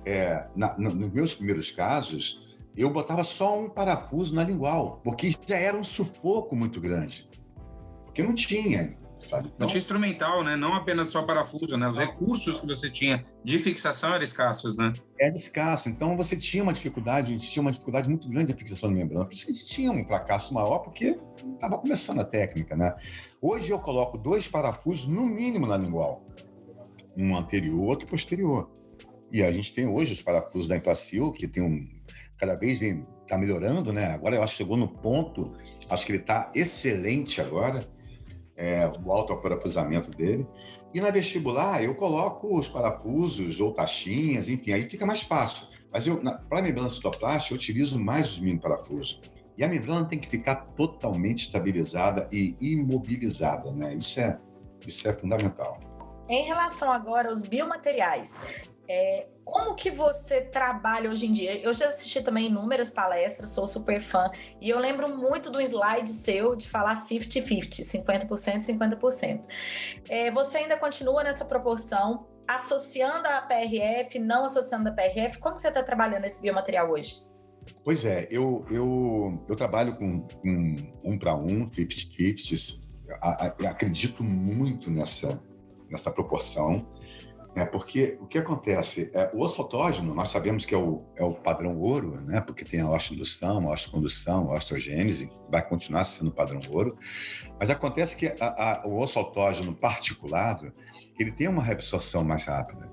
é, 0.07 0.49
na, 0.57 0.79
nos 0.79 1.13
meus 1.13 1.35
primeiros 1.35 1.71
casos, 1.71 2.57
eu 2.75 2.89
botava 2.89 3.23
só 3.25 3.61
um 3.61 3.69
parafuso 3.69 4.35
na 4.35 4.43
lingual, 4.43 5.03
porque 5.05 5.31
já 5.47 5.59
era 5.59 5.77
um 5.77 5.85
sufoco 5.85 6.57
muito 6.57 6.81
grande. 6.81 7.29
Porque 8.05 8.23
não 8.23 8.35
tinha 8.35 8.97
sabe? 9.23 9.47
Então, 9.47 9.61
não 9.61 9.67
tinha 9.67 9.79
instrumental, 9.79 10.45
né? 10.45 10.57
Não 10.57 10.75
apenas 10.75 11.09
só 11.09 11.23
parafuso, 11.23 11.77
né? 11.77 11.89
Os 11.89 11.99
recursos 11.99 12.59
que 12.59 12.67
você 12.67 12.91
tinha 12.91 13.23
de 13.45 13.59
fixação 13.59 14.15
eram 14.15 14.25
escassos, 14.25 14.77
né? 14.77 14.93
Era 15.19 15.35
escasso. 15.35 15.89
Então 15.89 16.17
você 16.17 16.37
tinha 16.37 16.63
uma 16.63 16.73
dificuldade, 16.73 17.31
a 17.31 17.39
gente 17.39 17.51
tinha 17.51 17.63
uma 17.63 17.73
dificuldade 17.73 18.09
muito 18.09 18.29
grande 18.29 18.53
de 18.53 18.59
fixação 18.59 18.89
de 18.89 18.97
membrana. 18.97 19.25
Por 19.25 19.33
isso 19.33 19.47
que 19.47 19.53
a 19.53 19.55
gente 19.55 19.67
tinha 19.67 19.91
um 19.91 20.05
fracasso 20.05 20.53
maior, 20.53 20.81
porque 20.81 21.19
estava 21.55 21.79
começando 21.79 22.21
a 22.21 22.25
técnica, 22.25 22.77
né? 22.77 22.95
Hoje 23.41 23.71
eu 23.71 23.79
coloco 23.79 24.19
dois 24.19 24.49
parafusos 24.49 25.07
no 25.07 25.27
mínimo 25.27 25.67
na 25.67 25.77
lingual. 25.77 26.27
Um 27.17 27.37
anterior, 27.37 27.81
outro 27.81 28.07
posterior. 28.07 28.71
E 29.31 29.43
a 29.43 29.51
gente 29.51 29.75
tem 29.75 29.87
hoje 29.87 30.13
os 30.13 30.23
parafusos 30.23 30.67
da 30.67 30.77
Implacil, 30.77 31.33
que 31.33 31.49
tem 31.49 31.63
um 31.63 31.89
cada 32.37 32.57
vez 32.57 32.81
vem 32.81 33.07
tá 33.27 33.39
melhorando, 33.39 33.93
né? 33.93 34.07
Agora 34.07 34.35
eu 34.35 34.43
acho 34.43 34.53
que 34.53 34.59
chegou 34.59 34.77
no 34.77 34.89
ponto, 34.89 35.53
acho 35.89 36.05
que 36.05 36.13
ele 36.13 36.19
está 36.19 36.51
excelente 36.55 37.41
agora 37.41 37.87
é, 38.57 38.91
o 39.05 39.13
autoparafusamento 39.13 40.11
dele. 40.11 40.47
E 40.93 41.01
na 41.01 41.11
vestibular, 41.11 41.83
eu 41.83 41.95
coloco 41.95 42.59
os 42.59 42.69
parafusos 42.69 43.61
ou 43.61 43.73
taxinhas, 43.73 44.49
enfim, 44.49 44.73
aí 44.73 44.85
fica 44.85 45.07
mais 45.07 45.23
fácil. 45.23 45.67
Mas 45.93 46.07
para 46.49 46.59
a 46.59 46.63
membrana 46.63 46.89
citoplástica, 46.89 47.55
eu 47.55 47.59
utilizo 47.59 48.01
mais 48.01 48.33
os 48.33 48.41
mini 48.41 48.59
parafusos. 48.59 49.21
E 49.57 49.63
a 49.63 49.69
membrana 49.69 50.07
tem 50.07 50.19
que 50.19 50.29
ficar 50.29 50.57
totalmente 50.75 51.43
estabilizada 51.43 52.29
e 52.33 52.57
imobilizada, 52.61 53.71
né? 53.71 53.95
Isso 53.95 54.19
é, 54.19 54.41
isso 54.87 55.07
é 55.07 55.13
fundamental. 55.13 55.79
Em 56.29 56.45
relação 56.45 56.91
agora 56.91 57.29
aos 57.29 57.43
biomateriais, 57.43 58.41
é, 58.89 59.27
como 59.45 59.75
que 59.75 59.91
você 59.91 60.41
trabalha 60.41 61.11
hoje 61.11 61.27
em 61.27 61.33
dia? 61.33 61.59
Eu 61.61 61.73
já 61.73 61.89
assisti 61.89 62.23
também 62.23 62.47
inúmeras 62.47 62.91
palestras, 62.91 63.51
sou 63.51 63.67
super 63.67 64.01
fã, 64.01 64.31
e 64.61 64.71
eu 64.71 64.79
lembro 64.79 65.17
muito 65.17 65.51
do 65.51 65.61
slide 65.61 66.11
seu 66.11 66.55
de 66.55 66.69
falar 66.69 67.07
50-50, 67.07 67.81
50%, 67.81 68.65
50%. 68.65 69.47
É, 70.09 70.31
você 70.31 70.59
ainda 70.59 70.77
continua 70.77 71.25
nessa 71.25 71.45
proporção, 71.45 72.27
associando 72.47 73.27
a 73.29 73.43
PRF, 73.43 74.19
não 74.19 74.45
associando 74.45 74.89
a 74.89 74.93
PRF? 74.93 75.39
Como 75.39 75.59
você 75.59 75.69
está 75.69 75.83
trabalhando 75.83 76.25
esse 76.25 76.41
biomaterial 76.41 76.91
hoje? 76.91 77.21
Pois 77.85 78.05
é, 78.05 78.29
eu, 78.31 78.65
eu, 78.71 79.41
eu 79.49 79.57
trabalho 79.57 79.97
com, 79.97 80.21
com 80.21 80.77
um 81.05 81.19
para 81.19 81.35
um, 81.35 81.69
50-50, 81.71 82.83
acredito 83.69 84.25
muito 84.25 84.91
nessa, 84.91 85.41
nessa 85.93 86.11
proporção. 86.11 86.89
É 87.55 87.67
porque 87.67 88.17
o 88.19 88.27
que 88.27 88.39
acontece? 88.39 89.11
É, 89.13 89.31
o 89.35 89.41
osso 89.41 89.69
nós 90.03 90.31
sabemos 90.31 90.65
que 90.65 90.75
é 90.75 90.79
o, 90.79 91.05
é 91.15 91.23
o 91.23 91.35
padrão 91.35 91.79
ouro, 91.79 92.19
né? 92.23 92.41
porque 92.41 92.65
tem 92.65 92.81
a 92.81 92.89
osteoindução, 92.89 93.69
a 93.69 93.75
osteocondução, 93.75 94.51
a 94.51 94.57
osteogênese, 94.57 95.31
vai 95.51 95.63
continuar 95.63 96.05
sendo 96.05 96.29
o 96.29 96.33
padrão 96.33 96.61
ouro. 96.71 96.99
Mas 97.61 97.69
acontece 97.69 98.17
que 98.17 98.35
a, 98.41 98.81
a, 98.81 98.87
o 98.87 98.99
osso 98.99 99.19
autógeno 99.19 99.75
particulado, 99.75 100.73
ele 101.21 101.31
tem 101.31 101.47
uma 101.47 101.63
reabsorção 101.63 102.25
mais 102.25 102.47
rápida. 102.47 102.91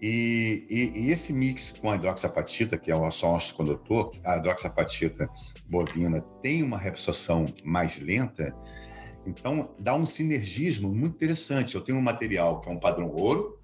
E, 0.00 0.64
e, 0.70 1.02
e, 1.02 1.10
esse 1.10 1.32
mix 1.32 1.72
com 1.72 1.90
a 1.90 1.96
hidroxapatita, 1.96 2.78
que 2.78 2.90
é 2.90 2.96
o 2.96 3.02
osteocondutor, 3.02 4.12
a 4.24 4.38
hidroxapatita 4.38 5.28
bovina 5.68 6.22
tem 6.40 6.62
uma 6.62 6.78
reabsorção 6.78 7.44
mais 7.62 7.98
lenta, 7.98 8.54
então, 9.28 9.70
dá 9.78 9.94
um 9.94 10.06
sinergismo 10.06 10.88
muito 10.88 11.16
interessante. 11.16 11.74
Eu 11.74 11.82
tenho 11.82 11.98
um 11.98 12.02
material 12.02 12.60
que 12.60 12.68
é 12.68 12.72
um 12.72 12.78
padrão 12.78 13.10
ouro, 13.14 13.58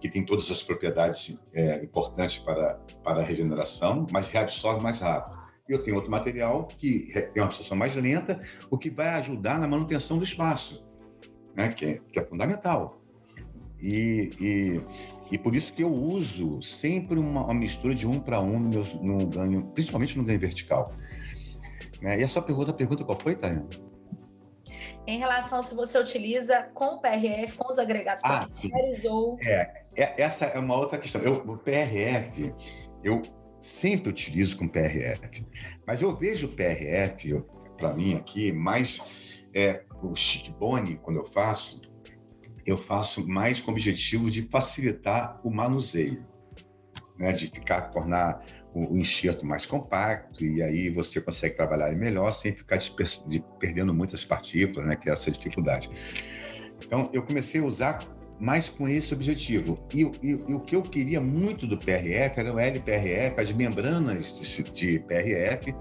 que 0.00 0.08
tem 0.08 0.24
todas 0.24 0.48
as 0.50 0.62
propriedades 0.62 1.40
é, 1.52 1.82
importantes 1.82 2.38
para, 2.38 2.74
para 3.02 3.20
a 3.20 3.22
regeneração, 3.22 4.06
mas 4.12 4.30
reabsorve 4.30 4.82
mais 4.82 5.00
rápido. 5.00 5.36
E 5.68 5.72
eu 5.72 5.82
tenho 5.82 5.96
outro 5.96 6.10
material 6.10 6.66
que 6.66 7.12
tem 7.12 7.42
uma 7.42 7.46
absorção 7.46 7.76
mais 7.76 7.96
lenta, 7.96 8.40
o 8.70 8.78
que 8.78 8.90
vai 8.90 9.08
ajudar 9.08 9.58
na 9.58 9.66
manutenção 9.66 10.16
do 10.16 10.24
espaço, 10.24 10.86
né? 11.54 11.68
que, 11.68 11.84
é, 11.84 12.00
que 12.12 12.18
é 12.18 12.24
fundamental. 12.24 13.02
E, 13.80 14.30
e, 14.40 14.80
e, 15.34 15.38
por 15.38 15.54
isso 15.54 15.72
que 15.72 15.82
eu 15.82 15.92
uso 15.92 16.62
sempre 16.62 17.18
uma, 17.18 17.44
uma 17.44 17.54
mistura 17.54 17.94
de 17.94 18.06
um 18.06 18.18
para 18.18 18.40
um 18.40 18.58
no, 18.58 18.84
no, 19.02 19.26
ganho, 19.26 19.64
principalmente 19.74 20.16
no 20.16 20.24
ganho 20.24 20.38
vertical. 20.38 20.94
Né? 22.00 22.20
E 22.20 22.24
a 22.24 22.28
sua 22.28 22.42
pergunta, 22.42 22.70
a 22.70 22.74
pergunta 22.74 23.04
qual 23.04 23.18
foi, 23.20 23.34
Tayana? 23.34 23.66
Em 25.08 25.18
relação 25.18 25.62
se 25.62 25.74
você 25.74 25.98
utiliza 25.98 26.64
com 26.74 26.96
o 26.96 27.00
PRF, 27.00 27.56
com 27.56 27.66
os 27.66 27.78
agregados 27.78 28.22
ah, 28.26 28.46
ou... 29.08 29.38
É, 29.40 29.72
é, 29.96 30.22
essa 30.22 30.44
é 30.44 30.58
uma 30.58 30.76
outra 30.76 30.98
questão. 30.98 31.22
Eu, 31.22 31.36
o 31.36 31.56
PRF, 31.56 32.54
eu 33.02 33.22
sempre 33.58 34.10
utilizo 34.10 34.58
com 34.58 34.68
PRF, 34.68 35.46
mas 35.86 36.02
eu 36.02 36.14
vejo 36.14 36.48
o 36.48 36.50
PRF, 36.50 37.42
para 37.78 37.94
mim 37.94 38.16
aqui, 38.16 38.52
mais 38.52 39.02
é, 39.54 39.82
o 40.02 40.14
chickbone, 40.14 40.98
quando 40.98 41.16
eu 41.16 41.24
faço, 41.24 41.80
eu 42.66 42.76
faço 42.76 43.26
mais 43.26 43.62
com 43.62 43.70
o 43.70 43.74
objetivo 43.74 44.30
de 44.30 44.42
facilitar 44.42 45.40
o 45.42 45.50
manuseio, 45.50 46.22
né, 47.18 47.32
de 47.32 47.46
ficar, 47.46 47.90
tornar 47.92 48.44
o, 48.90 48.96
enxerto 48.96 49.44
mais 49.44 49.66
compacto 49.66 50.44
e 50.44 50.62
aí 50.62 50.90
você 50.90 51.20
consegue 51.20 51.56
trabalhar 51.56 51.90
melhor 51.94 52.32
sem 52.32 52.52
ficar 52.52 52.76
de, 52.76 53.44
perdendo 53.58 53.92
muitas 53.92 54.24
partículas, 54.24 54.86
né, 54.86 54.96
que 54.96 55.08
é 55.08 55.12
essa 55.12 55.30
dificuldade. 55.30 55.90
Então, 56.84 57.10
eu 57.12 57.22
comecei 57.22 57.60
a 57.60 57.64
usar 57.64 57.98
mais 58.38 58.68
com 58.68 58.88
esse 58.88 59.12
objetivo. 59.12 59.78
E, 59.92 60.02
e, 60.02 60.30
e, 60.30 60.54
o 60.54 60.60
que 60.60 60.76
eu 60.76 60.82
queria 60.82 61.20
muito 61.20 61.66
do 61.66 61.76
PRF 61.76 62.38
era 62.38 62.54
o 62.54 62.58
LPRF, 62.58 63.40
as 63.40 63.52
membranas 63.52 64.38
de, 64.38 64.62
de 64.70 64.98
PRF, 65.00 65.74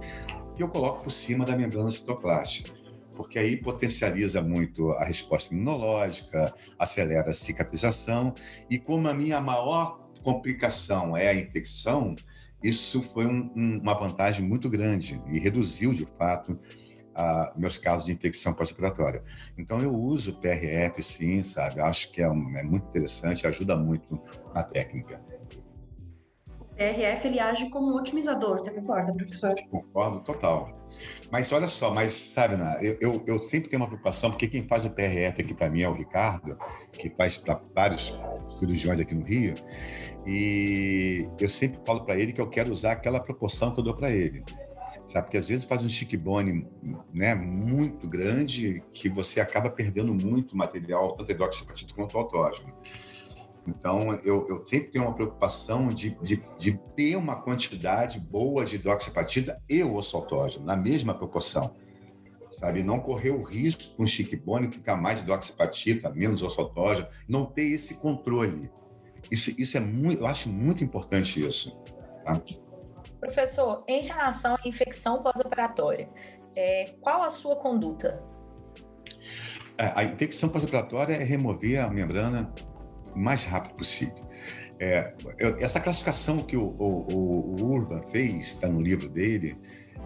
que 0.55 0.63
eu 0.63 0.67
coloco 0.67 1.03
por 1.03 1.11
cima 1.11 1.45
da 1.45 1.55
membrana 1.55 1.91
citoplástica, 1.91 2.71
porque 3.15 3.37
aí 3.37 3.57
potencializa 3.57 4.41
muito 4.41 4.91
a 4.93 5.05
resposta 5.05 5.53
imunológica, 5.53 6.53
acelera 6.79 7.29
a 7.29 7.33
cicatrização, 7.33 8.33
e 8.69 8.79
como 8.79 9.07
a 9.07 9.13
minha 9.13 9.39
maior 9.39 10.07
complicação 10.23 11.15
é 11.15 11.29
a 11.29 11.33
infecção, 11.33 12.15
isso 12.61 13.01
foi 13.01 13.25
um, 13.25 13.51
um, 13.55 13.79
uma 13.79 13.93
vantagem 13.93 14.45
muito 14.45 14.69
grande 14.69 15.21
e 15.27 15.39
reduziu, 15.39 15.93
de 15.93 16.05
fato, 16.05 16.59
a, 17.13 17.53
meus 17.55 17.77
casos 17.77 18.05
de 18.05 18.13
infecção 18.13 18.53
pós-operatória. 18.53 19.23
Então, 19.57 19.79
eu 19.81 19.93
uso 19.93 20.39
PRF, 20.39 21.01
sim, 21.01 21.41
sabe? 21.41 21.79
Acho 21.79 22.11
que 22.11 22.21
é, 22.21 22.29
um, 22.29 22.57
é 22.57 22.63
muito 22.63 22.87
interessante, 22.87 23.45
ajuda 23.45 23.75
muito 23.75 24.21
na 24.53 24.63
técnica. 24.63 25.21
PRF, 26.77 27.27
ele 27.27 27.39
age 27.39 27.69
como 27.71 27.95
otimizador, 27.97 28.59
você 28.59 28.69
concorda, 28.69 29.11
professor? 29.11 29.55
Concordo, 29.71 30.19
total. 30.19 30.71
Mas 31.31 31.51
olha 31.51 31.67
só, 31.67 31.91
mas 31.91 32.13
sabe, 32.13 32.53
Ana, 32.53 32.77
eu, 32.81 32.97
eu, 33.01 33.23
eu, 33.25 33.41
sempre 33.41 33.67
tenho 33.67 33.81
uma 33.81 33.87
preocupação, 33.87 34.29
porque 34.29 34.47
quem 34.47 34.67
faz 34.67 34.85
o 34.85 34.89
PRF 34.91 35.41
aqui 35.41 35.55
para 35.55 35.71
mim 35.71 35.81
é 35.81 35.89
o 35.89 35.93
Ricardo, 35.93 36.55
que 36.91 37.09
faz 37.09 37.35
para 37.35 37.59
vários 37.75 38.13
cirurgiões 38.59 38.99
aqui 38.99 39.15
no 39.15 39.25
Rio, 39.25 39.55
e 40.27 41.25
eu 41.39 41.47
sempre 41.47 41.79
falo 41.85 42.01
para 42.01 42.19
ele 42.19 42.33
que 42.33 42.41
eu 42.41 42.49
quero 42.49 42.73
usar 42.73 42.91
aquela 42.91 43.17
proporção 43.17 43.73
que 43.73 43.79
eu 43.79 43.83
dou 43.83 43.95
para 43.95 44.11
ele. 44.11 44.43
Sabe? 45.07 45.27
Porque 45.27 45.37
às 45.37 45.47
vezes 45.47 45.63
faz 45.63 45.81
um 45.85 45.87
chickbone 45.87 46.67
né, 47.13 47.33
muito 47.33 48.05
grande 48.09 48.83
que 48.91 49.07
você 49.07 49.39
acaba 49.39 49.69
perdendo 49.69 50.13
muito 50.13 50.55
material, 50.57 51.15
tanto 51.15 51.31
hidroxapatita 51.31 51.93
quanto 51.93 52.17
autógeno. 52.17 52.73
Então, 53.65 54.13
eu, 54.23 54.45
eu, 54.49 54.65
sempre 54.65 54.91
tenho 54.91 55.05
uma 55.05 55.13
preocupação 55.13 55.87
de, 55.87 56.17
de, 56.21 56.43
de, 56.57 56.79
ter 56.93 57.15
uma 57.15 57.41
quantidade 57.41 58.19
boa 58.19 58.65
de 58.65 58.75
hidroxapatita 58.75 59.61
e 59.69 59.81
o 59.81 59.97
autógeno, 59.97 60.65
na 60.65 60.75
mesma 60.75 61.13
proporção. 61.13 61.73
Sabe? 62.51 62.83
Não 62.83 62.99
correr 62.99 63.31
o 63.31 63.43
risco 63.43 63.95
com 63.95 64.03
o 64.03 64.07
chickbone 64.07 64.71
ficar 64.71 64.97
mais 64.97 65.19
hidroxapatita, 65.19 66.09
menos 66.09 66.41
autógeno, 66.43 67.07
não 67.27 67.45
ter 67.45 67.67
esse 67.67 67.95
controle. 67.95 68.69
Isso, 69.31 69.51
isso 69.59 69.77
é 69.77 69.79
muito, 69.79 70.21
eu 70.21 70.27
acho 70.27 70.49
muito 70.49 70.83
importante 70.83 71.45
isso. 71.45 71.75
Tá? 72.23 72.41
Professor, 73.19 73.83
em 73.87 74.01
relação 74.01 74.55
à 74.55 74.67
infecção 74.67 75.21
pós-operatória, 75.23 76.09
é, 76.55 76.93
qual 77.01 77.23
a 77.23 77.29
sua 77.29 77.55
conduta? 77.57 78.25
É, 79.77 79.91
a 79.95 80.03
infecção 80.03 80.49
pós-operatória 80.49 81.13
é 81.13 81.23
remover 81.23 81.79
a 81.79 81.89
membrana 81.89 82.51
o 83.13 83.19
mais 83.19 83.43
rápido 83.43 83.75
possível. 83.75 84.23
É, 84.79 85.13
essa 85.59 85.79
classificação 85.79 86.37
que 86.37 86.55
o, 86.55 86.75
o, 86.77 87.59
o 87.59 87.63
Urban 87.63 88.03
fez, 88.03 88.47
está 88.47 88.67
no 88.67 88.81
livro 88.81 89.09
dele, 89.09 89.57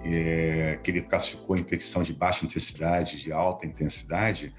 é, 0.04 0.80
que 0.82 0.92
ele 0.92 1.02
classificou 1.02 1.58
infecção 1.58 2.04
de 2.04 2.14
baixa 2.14 2.46
intensidade, 2.46 3.22
de 3.22 3.32
alta 3.32 3.66
intensidade, 3.66 4.54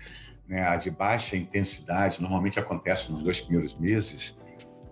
né, 0.47 0.63
a 0.63 0.77
de 0.77 0.91
baixa 0.91 1.37
intensidade 1.37 2.21
normalmente 2.21 2.59
acontece 2.59 3.11
nos 3.11 3.23
dois 3.23 3.41
primeiros 3.41 3.75
meses, 3.75 4.41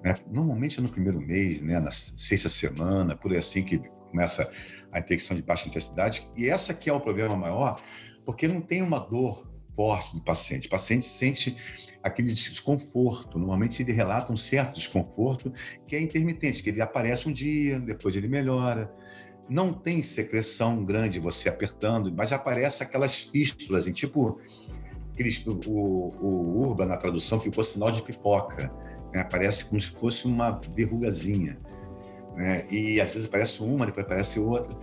né? 0.03 0.15
Normalmente 0.31 0.79
é 0.79 0.83
no 0.83 0.89
primeiro 0.89 1.21
mês, 1.21 1.61
né? 1.61 1.79
na 1.79 1.91
sexta 1.91 2.49
semana, 2.49 3.17
por 3.17 3.33
aí 3.33 3.39
assim 3.39 3.63
que 3.63 3.79
começa 4.11 4.51
a 4.91 4.99
infecção 4.99 5.37
de 5.37 5.43
baixa 5.43 5.69
intensidade. 5.69 6.29
E 6.37 6.49
essa 6.49 6.75
que 6.75 6.91
é 6.91 6.93
o 6.93 7.01
problema 7.01 7.37
maior, 7.37 7.81
porque 8.25 8.49
não 8.49 8.61
tem 8.61 8.83
uma 8.83 8.99
dor 8.99 9.49
forte 9.75 10.15
do 10.15 10.23
paciente. 10.23 10.67
O 10.67 10.71
paciente 10.71 11.05
sente 11.05 11.57
aquele 12.03 12.33
desconforto. 12.33 13.39
Normalmente 13.39 13.83
ele 13.83 13.93
relata 13.93 14.33
um 14.33 14.37
certo 14.37 14.75
desconforto 14.75 15.53
que 15.87 15.95
é 15.95 16.01
intermitente, 16.01 16.63
que 16.63 16.71
ele 16.71 16.81
aparece 16.81 17.29
um 17.29 17.33
dia, 17.33 17.79
depois 17.79 18.17
ele 18.17 18.29
melhora. 18.29 18.93
Não 19.49 19.73
tem 19.73 20.01
secreção 20.01 20.85
grande 20.85 21.19
você 21.19 21.49
apertando, 21.49 22.13
mas 22.13 22.33
aparece 22.33 22.83
aquelas 22.83 23.19
fístulas, 23.19 23.87
em 23.87 23.93
tipo 23.93 24.41
aqueles, 25.13 25.45
o, 25.45 25.59
o, 25.67 26.09
o 26.23 26.69
Urba 26.69 26.87
na 26.87 26.97
tradução 26.97 27.41
ficou 27.41 27.63
sinal 27.65 27.91
de 27.91 28.01
pipoca 28.01 28.73
né? 29.13 29.25
Parece 29.25 29.65
como 29.65 29.81
se 29.81 29.89
fosse 29.89 30.27
uma 30.27 30.61
verrugazinha. 30.75 31.59
Né? 32.37 32.67
E 32.71 33.01
às 33.01 33.13
vezes 33.13 33.29
aparece 33.29 33.63
uma, 33.63 33.87
depois 33.87 34.07
aparece 34.07 34.39
outra. 34.39 34.77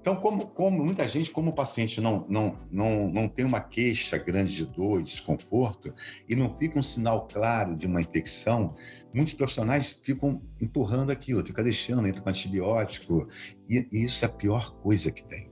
Então, 0.00 0.14
como, 0.14 0.46
como 0.46 0.84
muita 0.84 1.08
gente, 1.08 1.32
como 1.32 1.50
o 1.50 1.52
paciente 1.52 2.00
não, 2.00 2.24
não, 2.28 2.56
não, 2.70 3.08
não 3.10 3.28
tem 3.28 3.44
uma 3.44 3.60
queixa 3.60 4.16
grande 4.16 4.54
de 4.54 4.64
dor 4.64 5.00
e 5.00 5.02
desconforto, 5.02 5.92
e 6.28 6.36
não 6.36 6.56
fica 6.56 6.78
um 6.78 6.82
sinal 6.82 7.26
claro 7.26 7.74
de 7.74 7.88
uma 7.88 8.00
infecção, 8.00 8.70
muitos 9.12 9.34
profissionais 9.34 10.00
ficam 10.04 10.40
empurrando 10.62 11.10
aquilo, 11.10 11.44
fica 11.44 11.60
deixando, 11.60 12.06
entra 12.06 12.22
com 12.22 12.28
antibiótico, 12.28 13.26
e, 13.68 13.84
e 13.90 14.04
isso 14.04 14.24
é 14.24 14.28
a 14.28 14.30
pior 14.30 14.76
coisa 14.76 15.10
que 15.10 15.24
tem. 15.24 15.50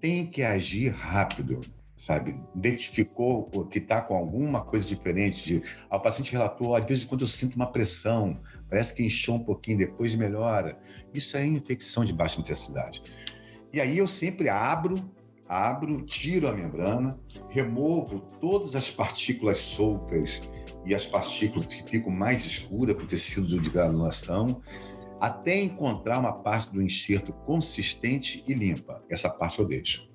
Tem 0.00 0.26
que 0.26 0.42
agir 0.42 0.88
rápido 0.88 1.60
sabe? 1.96 2.38
Identificou 2.54 3.48
que 3.66 3.78
está 3.78 4.02
com 4.02 4.14
alguma 4.14 4.62
coisa 4.62 4.86
diferente. 4.86 5.44
De, 5.44 5.62
ah, 5.88 5.96
o 5.96 6.00
paciente 6.00 6.30
relatou, 6.30 6.76
às 6.76 6.84
vezes 6.86 7.04
quando 7.04 7.22
eu 7.22 7.26
sinto 7.26 7.56
uma 7.56 7.72
pressão, 7.72 8.38
parece 8.68 8.94
que 8.94 9.02
inchou 9.02 9.36
um 9.36 9.44
pouquinho, 9.44 9.78
depois 9.78 10.14
melhora. 10.14 10.78
Isso 11.14 11.36
é 11.36 11.46
infecção 11.46 12.04
de 12.04 12.12
baixa 12.12 12.40
intensidade. 12.40 13.02
E 13.72 13.80
aí 13.80 13.96
eu 13.96 14.06
sempre 14.06 14.48
abro, 14.48 14.94
abro, 15.48 16.02
tiro 16.02 16.48
a 16.48 16.52
membrana, 16.52 17.18
removo 17.48 18.20
todas 18.40 18.76
as 18.76 18.90
partículas 18.90 19.58
soltas 19.58 20.48
e 20.84 20.94
as 20.94 21.06
partículas 21.06 21.66
que 21.66 21.82
ficam 21.82 22.12
mais 22.12 22.44
escuras 22.44 22.94
para 22.94 23.04
o 23.04 23.08
tecido 23.08 23.60
de 23.60 23.70
granulação, 23.70 24.62
até 25.20 25.58
encontrar 25.58 26.18
uma 26.18 26.32
parte 26.32 26.70
do 26.72 26.82
enxerto 26.82 27.32
consistente 27.32 28.44
e 28.46 28.52
limpa. 28.52 29.02
Essa 29.10 29.30
parte 29.30 29.58
eu 29.58 29.64
deixo. 29.64 30.05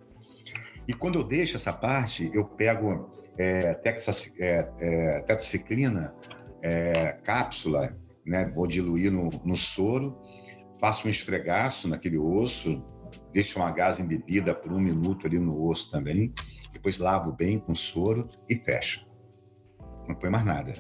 E 0.91 0.93
quando 0.93 1.17
eu 1.17 1.23
deixo 1.23 1.55
essa 1.55 1.71
parte, 1.71 2.29
eu 2.33 2.43
pego 2.43 3.09
é, 3.37 3.73
texas, 3.75 4.29
é, 4.37 4.69
é, 4.77 5.23
é, 6.61 7.13
cápsula, 7.23 7.97
né? 8.25 8.51
vou 8.53 8.67
diluir 8.67 9.09
no, 9.09 9.29
no 9.45 9.55
soro, 9.55 10.21
faço 10.81 11.07
um 11.07 11.09
esfregaço 11.09 11.87
naquele 11.87 12.17
osso, 12.17 12.83
deixo 13.31 13.57
uma 13.57 13.71
gás 13.71 14.01
embebida 14.01 14.53
por 14.53 14.73
um 14.73 14.81
minuto 14.81 15.25
ali 15.25 15.39
no 15.39 15.65
osso 15.65 15.89
também, 15.89 16.33
depois 16.73 16.97
lavo 16.97 17.31
bem 17.31 17.57
com 17.57 17.73
soro 17.73 18.27
e 18.49 18.55
fecho. 18.57 19.07
Não 20.09 20.15
põe 20.15 20.29
mais 20.29 20.43
nada. 20.43 20.73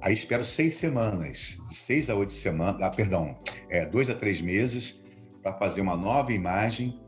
Aí 0.00 0.14
espero 0.14 0.42
seis 0.42 0.76
semanas, 0.76 1.60
seis 1.66 2.08
a 2.08 2.14
oito 2.14 2.32
semanas, 2.32 2.80
ah, 2.80 2.88
perdão, 2.88 3.36
é, 3.68 3.84
dois 3.84 4.08
a 4.08 4.14
três 4.14 4.40
meses 4.40 5.04
para 5.42 5.52
fazer 5.58 5.82
uma 5.82 5.98
nova 5.98 6.32
imagem 6.32 6.98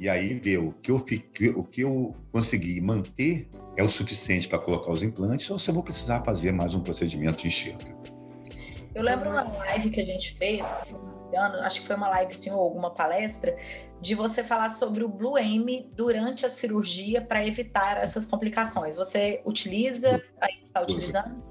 e 0.00 0.08
aí 0.08 0.34
ver 0.34 0.58
o 0.58 0.72
que 0.72 0.90
eu 0.90 0.98
fiquei, 0.98 1.50
o 1.50 1.64
que 1.64 1.82
eu 1.82 2.14
consegui 2.32 2.80
manter 2.80 3.48
é 3.76 3.82
o 3.82 3.90
suficiente 3.90 4.48
para 4.48 4.58
colocar 4.58 4.90
os 4.90 5.02
implantes 5.02 5.50
ou 5.50 5.58
se 5.58 5.70
eu 5.70 5.74
vou 5.74 5.82
precisar 5.82 6.22
fazer 6.22 6.52
mais 6.52 6.74
um 6.74 6.80
procedimento 6.80 7.38
de 7.38 7.48
enxerto. 7.48 7.86
Eu 8.94 9.02
lembro 9.02 9.30
uma 9.30 9.42
live 9.42 9.90
que 9.90 10.00
a 10.00 10.04
gente 10.04 10.34
fez, 10.36 10.94
acho 11.62 11.80
que 11.80 11.86
foi 11.86 11.96
uma 11.96 12.08
live 12.08 12.34
sim 12.34 12.50
ou 12.50 12.60
alguma 12.60 12.90
palestra, 12.90 13.56
de 14.00 14.14
você 14.14 14.44
falar 14.44 14.70
sobre 14.70 15.04
o 15.04 15.08
Blue 15.08 15.38
M 15.38 15.90
durante 15.94 16.46
a 16.46 16.48
cirurgia 16.48 17.20
para 17.20 17.46
evitar 17.46 17.98
essas 17.98 18.26
complicações. 18.26 18.96
Você 18.96 19.42
utiliza, 19.44 20.22
ainda 20.40 20.64
está 20.64 20.82
utilizando? 20.82 21.42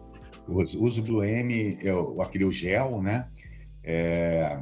Uso, 0.48 0.82
uso 0.82 1.04
Blue 1.04 1.24
M, 1.24 1.78
eu, 1.82 2.22
aquele 2.22 2.50
gel, 2.52 3.02
né? 3.02 3.28
É, 3.84 4.58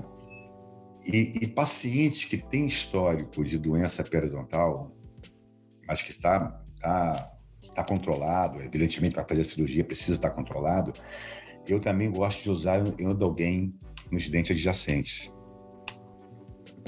e, 1.05 1.33
e 1.41 1.47
paciente 1.47 2.27
que 2.27 2.37
tem 2.37 2.65
histórico 2.65 3.43
de 3.43 3.57
doença 3.57 4.03
periodontal, 4.03 4.91
mas 5.87 6.01
que 6.01 6.11
está, 6.11 6.61
está, 6.75 7.31
está 7.61 7.83
controlado, 7.83 8.61
evidentemente 8.61 9.13
para 9.13 9.25
fazer 9.25 9.41
a 9.41 9.43
cirurgia 9.43 9.83
precisa 9.83 10.13
estar 10.13 10.31
controlado, 10.31 10.93
eu 11.67 11.79
também 11.79 12.11
gosto 12.11 12.43
de 12.43 12.49
usar 12.49 12.83
endogain 12.99 13.73
nos 14.11 14.29
dentes 14.29 14.51
adjacentes. 14.51 15.33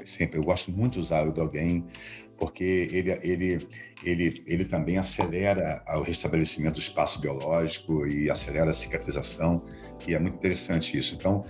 Sempre, 0.03 0.39
eu 0.39 0.43
gosto 0.43 0.71
muito 0.71 0.93
de 0.93 0.99
usar 0.99 1.25
o 1.25 1.29
endogain 1.29 1.85
porque 2.37 2.63
ele, 2.91 3.11
ele, 3.23 3.67
ele, 4.03 4.43
ele 4.45 4.65
também 4.65 4.97
acelera 4.97 5.83
o 5.95 6.01
restabelecimento 6.01 6.75
do 6.75 6.79
espaço 6.79 7.19
biológico 7.19 8.05
e 8.05 8.29
acelera 8.29 8.69
a 8.69 8.73
cicatrização, 8.73 9.65
e 10.07 10.13
é 10.13 10.19
muito 10.19 10.35
interessante 10.35 10.97
isso. 10.97 11.15
Então, 11.15 11.43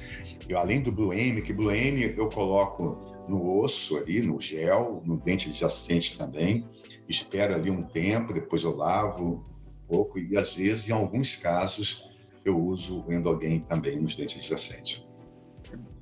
eu, 0.48 0.58
além 0.58 0.82
do 0.82 0.92
Blue 0.92 1.14
M, 1.14 1.42
que 1.42 1.54
Blue 1.54 1.72
M 1.72 2.14
eu 2.16 2.30
coloco 2.30 3.26
no 3.28 3.60
osso 3.60 3.98
ali, 3.98 4.22
no 4.22 4.42
gel, 4.42 5.02
no 5.06 5.18
dente 5.18 5.50
adjacente 5.50 6.18
também, 6.18 6.66
espero 7.08 7.56
ali 7.56 7.70
um 7.70 7.84
tempo, 7.84 8.34
depois 8.34 8.64
eu 8.64 8.76
lavo 8.76 9.44
um 9.68 9.88
pouco, 9.88 10.18
e 10.18 10.38
às 10.38 10.56
vezes, 10.56 10.88
em 10.88 10.94
alguns 10.94 11.36
casos, 11.36 12.04
eu 12.46 12.58
uso 12.58 13.04
o 13.06 13.14
endogain 13.14 13.60
também 13.60 14.00
nos 14.00 14.16
dentes 14.16 14.38
adjacentes. 14.38 15.06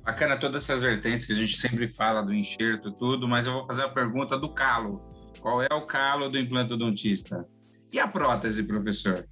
Bacana 0.04 0.36
todas 0.38 0.62
essas 0.62 0.82
vertentes 0.82 1.26
que 1.26 1.32
a 1.32 1.36
gente 1.36 1.56
sempre 1.56 1.88
fala 1.88 2.22
do 2.22 2.32
enxerto, 2.32 2.92
tudo, 2.92 3.26
mas 3.26 3.46
eu 3.46 3.54
vou 3.54 3.66
fazer 3.66 3.82
a 3.82 3.88
pergunta 3.88 4.38
do 4.38 4.48
calo. 4.48 5.02
Qual 5.40 5.60
é 5.60 5.68
o 5.72 5.82
calo 5.82 6.28
do 6.28 6.38
implantodontista? 6.38 7.44
E 7.92 7.98
a 7.98 8.06
prótese, 8.06 8.62
professor? 8.62 9.26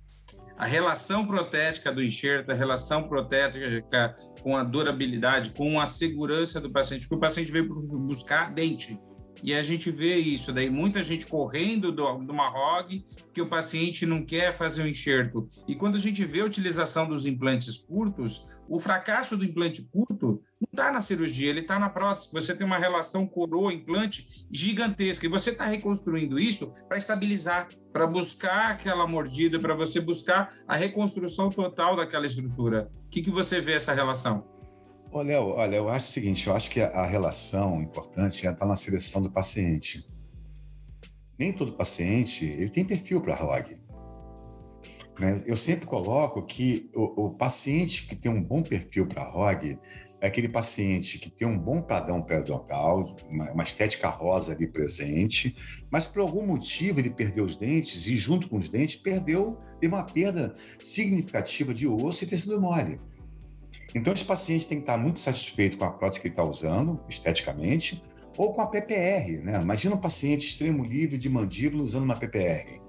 A 0.65 0.67
relação 0.67 1.27
protética 1.27 1.93
do 1.93 2.03
enxerto, 2.03 2.51
a 2.51 2.55
relação 2.55 3.07
protética 3.07 4.11
com 4.43 4.57
a 4.57 4.65
durabilidade, 4.65 5.51
com 5.51 5.79
a 5.79 5.85
segurança 5.85 6.59
do 6.59 6.73
paciente, 6.73 7.03
porque 7.03 7.17
o 7.17 7.21
paciente 7.21 7.53
veio 7.53 7.69
buscar 7.69 8.51
dente 8.51 8.99
e 9.45 9.55
a 9.55 9.63
gente 9.63 9.91
vê 9.91 10.17
isso 10.17 10.51
daí, 10.55 10.71
muita 10.71 11.03
gente 11.03 11.27
correndo 11.27 11.93
do, 11.93 12.17
de 12.17 12.31
uma 12.31 12.49
ROG, 12.49 13.05
que 13.31 13.43
o 13.43 13.47
paciente 13.47 14.07
não 14.07 14.25
quer 14.25 14.55
fazer 14.55 14.81
o 14.81 14.87
um 14.87 14.89
enxerto. 14.89 15.47
E 15.69 15.75
quando 15.75 15.97
a 15.97 16.01
gente 16.01 16.25
vê 16.25 16.41
a 16.41 16.47
utilização 16.47 17.07
dos 17.07 17.27
implantes 17.27 17.77
curtos, 17.77 18.63
o 18.67 18.81
fracasso 18.81 19.37
do 19.37 19.45
implante 19.45 19.83
curto 19.83 20.43
não 20.59 20.69
está 20.73 20.91
na 20.91 21.03
cirurgia, 21.03 21.51
ele 21.51 21.61
está 21.61 21.79
na 21.79 21.91
prótese. 21.91 22.33
Você 22.33 22.55
tem 22.55 22.67
uma 22.67 22.79
relação 22.79 23.27
coroa-implante 23.27 24.47
gigantesca. 24.51 25.27
E 25.27 25.29
você 25.29 25.51
está 25.51 25.67
reconstruindo 25.67 26.39
isso 26.41 26.73
para 26.89 26.97
estabilizar, 26.97 27.69
para 27.93 28.07
buscar 28.07 28.71
aquela 28.71 29.07
mordida, 29.07 29.59
para 29.59 29.75
você 29.75 30.01
buscar 30.01 30.55
a 30.67 30.75
reconstrução 30.75 31.51
total 31.51 31.97
daquela 31.97 32.25
estrutura. 32.25 32.89
O 33.07 33.11
que, 33.11 33.21
que 33.21 33.31
você 33.31 33.61
vê 33.61 33.75
essa 33.75 33.93
relação? 33.93 34.54
Léo, 35.23 35.51
olha, 35.51 35.77
eu 35.77 35.89
acho 35.89 36.09
o 36.09 36.13
seguinte, 36.13 36.47
eu 36.47 36.55
acho 36.55 36.71
que 36.71 36.81
a 36.81 37.07
relação 37.07 37.81
importante 37.81 38.47
está 38.47 38.67
na 38.67 38.75
seleção 38.75 39.23
do 39.23 39.31
paciente. 39.31 40.05
Nem 41.39 41.53
todo 41.53 41.73
paciente 41.73 42.45
ele 42.45 42.69
tem 42.69 42.85
perfil 42.85 43.21
para 43.21 43.35
ROG. 43.35 43.81
Né? 45.19 45.43
Eu 45.47 45.57
sempre 45.57 45.87
coloco 45.87 46.43
que 46.43 46.91
o, 46.95 47.27
o, 47.27 47.31
paciente 47.31 48.07
que 48.07 48.17
tem 48.17 48.31
um 48.31 48.43
bom 48.43 48.63
perfil 48.63 49.07
para 49.07 49.23
ROG 49.23 49.79
é 50.21 50.27
aquele 50.27 50.49
paciente 50.49 51.19
que 51.19 51.31
tem 51.31 51.47
um 51.47 51.59
bom 51.59 51.81
padrão 51.81 52.23
periodontal, 52.23 53.15
uma, 53.29 53.53
uma 53.53 53.63
estética 53.63 54.09
rosa 54.09 54.53
ali 54.53 54.67
presente, 54.67 55.55
mas 55.91 56.07
por 56.07 56.23
algum 56.23 56.45
motivo 56.45 56.99
ele 56.99 57.11
perdeu 57.11 57.45
os 57.45 57.55
dentes 57.55 58.07
e 58.07 58.17
junto 58.17 58.49
com 58.49 58.57
os 58.57 58.69
dentes 58.69 58.97
perdeu, 58.97 59.57
teve 59.81 59.95
uma 59.95 60.03
perda 60.03 60.55
significativa 60.79 61.73
de 61.73 61.87
osso 61.87 62.25
e 62.25 62.27
tecido 62.27 62.61
mole. 62.61 62.99
Então, 63.95 64.13
esse 64.13 64.25
paciente 64.25 64.67
tem 64.67 64.79
que 64.79 64.83
estar 64.83 64.99
muito 64.99 65.21
satisfeito 65.21 65.79
com 65.79 65.85
a 65.85 65.91
prótese 65.91 66.21
que 66.21 66.27
ele 66.27 66.33
está 66.33 66.45
usando, 66.45 67.01
esteticamente, 67.09 68.03
ou 68.37 68.53
com 68.53 68.61
a 68.61 68.67
PPR. 68.67 69.41
Né? 69.43 69.61
Imagina 69.61 69.95
um 69.95 70.01
paciente 70.01 70.47
extremo 70.47 70.85
livre 70.85 71.17
de 71.17 71.29
mandíbula 71.29 71.85
usando 71.85 72.05
uma 72.05 72.17
PPR. 72.17 72.83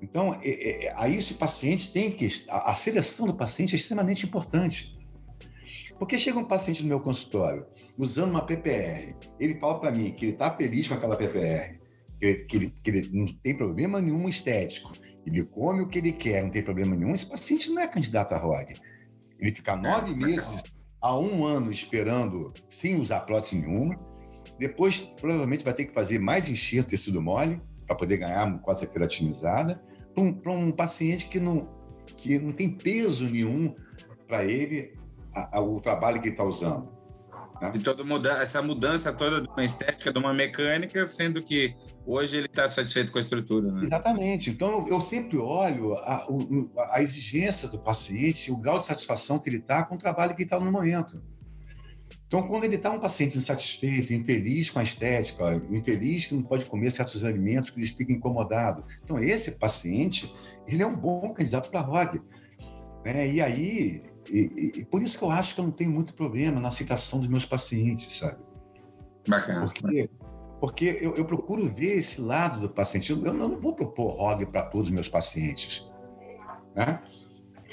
Então, 0.00 0.38
é, 0.42 0.86
é, 0.86 0.94
aí 0.96 1.16
esse 1.16 1.34
paciente 1.34 1.92
tem 1.92 2.10
que. 2.10 2.28
A, 2.48 2.70
a 2.70 2.74
seleção 2.74 3.26
do 3.26 3.34
paciente 3.34 3.74
é 3.74 3.76
extremamente 3.76 4.24
importante. 4.24 4.92
Porque 5.98 6.16
chega 6.16 6.38
um 6.38 6.44
paciente 6.44 6.82
no 6.82 6.88
meu 6.88 7.00
consultório 7.00 7.66
usando 7.98 8.30
uma 8.30 8.46
PPR, 8.46 9.16
ele 9.40 9.58
fala 9.58 9.80
para 9.80 9.90
mim 9.90 10.12
que 10.12 10.26
ele 10.26 10.32
está 10.32 10.48
feliz 10.52 10.86
com 10.86 10.94
aquela 10.94 11.16
PPR, 11.16 11.80
que 12.20 12.24
ele, 12.24 12.44
que, 12.44 12.56
ele, 12.56 12.74
que 12.82 12.90
ele 12.90 13.10
não 13.12 13.26
tem 13.26 13.56
problema 13.56 14.00
nenhum 14.00 14.28
estético, 14.28 14.92
ele 15.26 15.44
come 15.44 15.82
o 15.82 15.88
que 15.88 15.98
ele 15.98 16.12
quer, 16.12 16.44
não 16.44 16.50
tem 16.50 16.62
problema 16.62 16.94
nenhum, 16.94 17.12
esse 17.12 17.26
paciente 17.26 17.68
não 17.70 17.82
é 17.82 17.88
candidato 17.88 18.32
a 18.32 18.38
ROG. 18.38 18.74
Ele 19.38 19.52
fica 19.52 19.76
nove 19.76 20.14
meses 20.14 20.62
a 21.00 21.16
um 21.16 21.44
ano 21.44 21.70
esperando 21.70 22.52
sem 22.68 23.00
usar 23.00 23.20
prótese 23.20 23.58
nenhuma. 23.58 23.96
Depois, 24.58 25.00
provavelmente, 25.00 25.64
vai 25.64 25.72
ter 25.72 25.84
que 25.84 25.92
fazer 25.92 26.18
mais 26.18 26.48
enxerto 26.48 26.88
tecido 26.88 27.22
mole 27.22 27.60
para 27.86 27.94
poder 27.94 28.16
ganhar 28.16 28.46
mucosa 28.46 28.86
queratinizada. 28.86 29.82
Para 30.14 30.52
um, 30.52 30.66
um, 30.66 30.72
paciente 30.72 31.28
que 31.28 31.38
não, 31.38 31.72
que 32.16 32.38
não 32.38 32.52
tem 32.52 32.68
peso 32.68 33.28
nenhum 33.28 33.74
para 34.26 34.44
ele 34.44 34.94
a, 35.32 35.58
a, 35.58 35.60
o 35.60 35.80
trabalho 35.80 36.20
que 36.20 36.28
ele 36.28 36.34
está 36.34 36.44
usando. 36.44 36.97
Né? 37.60 37.72
E 37.74 37.80
toda 37.80 38.30
essa 38.40 38.62
mudança 38.62 39.12
toda 39.12 39.40
de 39.40 39.48
uma 39.48 39.64
estética, 39.64 40.12
de 40.12 40.18
uma 40.18 40.32
mecânica, 40.32 41.06
sendo 41.06 41.42
que 41.42 41.74
hoje 42.06 42.38
ele 42.38 42.46
está 42.46 42.68
satisfeito 42.68 43.10
com 43.10 43.18
a 43.18 43.20
estrutura. 43.20 43.72
Né? 43.72 43.80
Exatamente. 43.82 44.50
Então, 44.50 44.84
eu 44.86 45.00
sempre 45.00 45.36
olho 45.38 45.94
a, 45.94 46.26
a, 46.92 47.02
exigência 47.02 47.68
do 47.68 47.78
paciente, 47.78 48.50
o 48.50 48.56
grau 48.56 48.78
de 48.78 48.86
satisfação 48.86 49.38
que 49.38 49.48
ele 49.48 49.58
está 49.58 49.82
com 49.82 49.96
o 49.96 49.98
trabalho 49.98 50.34
que 50.34 50.42
ele 50.42 50.46
está 50.46 50.58
no 50.60 50.70
momento. 50.70 51.20
Então, 52.28 52.46
quando 52.46 52.64
ele 52.64 52.76
está 52.76 52.90
um 52.90 53.00
paciente 53.00 53.38
insatisfeito, 53.38 54.12
infeliz 54.12 54.68
com 54.68 54.78
a 54.78 54.82
estética, 54.82 55.62
infeliz 55.70 56.26
que 56.26 56.34
não 56.34 56.42
pode 56.42 56.66
comer 56.66 56.90
certos 56.90 57.24
alimentos, 57.24 57.70
que 57.70 57.80
ele 57.80 57.86
fica 57.86 58.12
incomodado. 58.12 58.84
Então, 59.02 59.18
esse 59.18 59.52
paciente, 59.52 60.32
ele 60.66 60.82
é 60.82 60.86
um 60.86 60.94
bom 60.94 61.32
candidato 61.32 61.70
para 61.70 61.80
a 61.80 61.82
ROG. 61.82 62.20
Né? 63.02 63.32
E 63.32 63.40
aí, 63.40 64.02
e, 64.30 64.80
e, 64.80 64.84
por 64.84 65.02
isso 65.02 65.18
que 65.18 65.24
eu 65.24 65.30
acho 65.30 65.54
que 65.54 65.60
eu 65.60 65.64
não 65.64 65.70
tenho 65.70 65.90
muito 65.90 66.14
problema 66.14 66.60
na 66.60 66.68
aceitação 66.68 67.18
dos 67.18 67.28
meus 67.28 67.44
pacientes, 67.44 68.18
sabe? 68.18 68.38
Bacana. 69.26 69.66
Porque, 69.66 70.10
porque 70.60 70.96
eu, 71.00 71.14
eu 71.16 71.24
procuro 71.24 71.68
ver 71.68 71.98
esse 71.98 72.20
lado 72.20 72.60
do 72.60 72.68
paciente. 72.68 73.10
Eu, 73.10 73.24
eu 73.24 73.34
não 73.34 73.56
vou 73.60 73.74
propor 73.74 74.10
ROG 74.10 74.46
para 74.46 74.62
todos 74.62 74.88
os 74.88 74.94
meus 74.94 75.08
pacientes. 75.08 75.88
Né? 76.74 77.00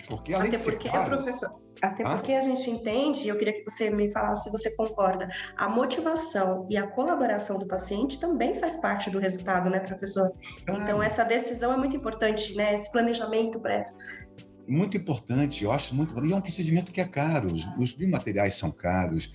Porque, 0.08 0.34
além 0.34 0.50
Até 0.50 0.58
porque, 0.58 0.90
claro, 0.90 1.18
professor, 1.18 1.50
até 1.82 2.04
ah? 2.04 2.10
porque 2.12 2.34
a 2.34 2.40
gente 2.40 2.70
entende, 2.70 3.26
e 3.26 3.28
eu 3.28 3.38
queria 3.38 3.54
que 3.54 3.64
você 3.70 3.90
me 3.90 4.12
falasse 4.12 4.46
se 4.46 4.52
você 4.52 4.76
concorda, 4.76 5.30
a 5.58 5.68
motivação 5.68 6.68
e 6.70 6.78
a 6.78 6.88
colaboração 6.88 7.60
do 7.60 7.66
paciente 7.66 8.20
também 8.20 8.56
faz 8.56 8.76
parte 8.76 9.10
do 9.10 9.20
resultado, 9.20 9.70
né, 9.70 9.80
professor? 9.80 10.32
Então, 10.70 11.02
essa 11.02 11.24
decisão 11.24 11.74
é 11.74 11.78
muito 11.78 11.96
importante, 11.96 12.56
né? 12.56 12.74
Esse 12.74 12.92
planejamento 12.92 13.60
prévio 13.60 13.94
muito 14.68 14.98
importante, 14.98 15.64
eu 15.64 15.72
acho 15.72 15.94
muito. 15.96 16.14
E 16.26 16.32
é 16.32 16.36
um 16.36 16.42
procedimento 16.42 16.92
que 16.92 17.02
é 17.02 17.06
caro, 17.06 17.54
os, 17.54 17.66
os 17.78 17.94
biomateriais 17.94 18.56
são 18.56 18.72
caros. 18.72 19.34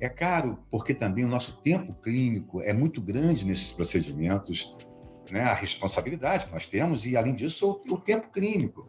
É 0.00 0.08
caro 0.08 0.58
porque 0.70 0.92
também 0.92 1.24
o 1.24 1.28
nosso 1.28 1.60
tempo 1.62 1.94
clínico 1.94 2.60
é 2.60 2.72
muito 2.72 3.00
grande 3.00 3.46
nesses 3.46 3.72
procedimentos, 3.72 4.74
né? 5.30 5.42
a 5.42 5.54
responsabilidade 5.54 6.46
que 6.46 6.52
nós 6.52 6.66
temos, 6.66 7.06
e 7.06 7.16
além 7.16 7.34
disso, 7.34 7.80
o, 7.88 7.94
o 7.94 7.98
tempo 7.98 8.28
clínico. 8.30 8.88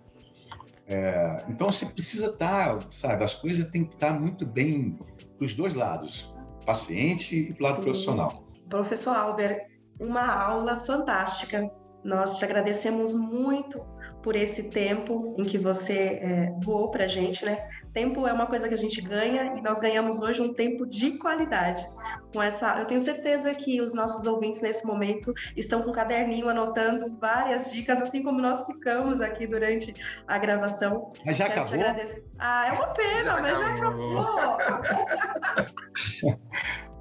É, 0.87 1.45
então 1.47 1.71
você 1.71 1.85
precisa 1.85 2.27
estar, 2.27 2.79
sabe, 2.91 3.23
as 3.23 3.35
coisas 3.35 3.67
têm 3.67 3.85
que 3.85 3.93
estar 3.93 4.19
muito 4.19 4.45
bem 4.45 4.97
dos 5.39 5.53
dois 5.53 5.73
lados, 5.73 6.33
paciente 6.65 7.35
e 7.35 7.53
do 7.53 7.63
lado 7.63 7.77
Sim. 7.77 7.81
profissional. 7.83 8.43
Professor 8.69 9.15
Albert, 9.15 9.67
uma 9.99 10.25
aula 10.25 10.77
fantástica. 10.77 11.71
Nós 12.03 12.37
te 12.37 12.43
agradecemos 12.43 13.13
muito 13.13 13.79
por 14.23 14.35
esse 14.35 14.63
tempo 14.69 15.35
em 15.37 15.43
que 15.43 15.57
você 15.57 16.19
é, 16.21 16.53
voou 16.63 16.89
para 16.89 17.03
a 17.05 17.07
gente, 17.07 17.45
né? 17.45 17.69
Tempo 17.93 18.25
é 18.25 18.33
uma 18.33 18.47
coisa 18.47 18.67
que 18.67 18.73
a 18.73 18.77
gente 18.77 18.99
ganha 19.01 19.53
e 19.55 19.61
nós 19.61 19.79
ganhamos 19.79 20.19
hoje 20.21 20.41
um 20.41 20.53
tempo 20.53 20.87
de 20.87 21.17
qualidade. 21.19 21.85
com 22.33 22.41
essa. 22.41 22.79
Eu 22.79 22.85
tenho 22.85 23.01
certeza 23.01 23.53
que 23.53 23.79
os 23.81 23.93
nossos 23.93 24.25
ouvintes 24.25 24.61
nesse 24.61 24.83
momento 24.87 25.31
estão 25.55 25.83
com 25.83 25.91
um 25.91 25.93
caderninho 25.93 26.49
anotando 26.49 27.15
várias 27.19 27.71
dicas, 27.71 28.01
assim 28.01 28.23
como 28.23 28.41
nós 28.41 28.65
ficamos 28.65 29.21
aqui 29.21 29.45
durante 29.45 29.93
a 30.27 30.37
gravação. 30.39 31.11
Mas 31.23 31.37
já 31.37 31.49
Quero 31.49 31.61
acabou? 31.61 32.15
Ah, 32.39 32.67
é 32.67 32.71
uma 32.71 32.87
pena, 32.87 33.23
já 33.23 33.41
mas 33.41 33.61
acabou. 33.61 34.15
já 34.15 34.55
acabou. 34.55 36.39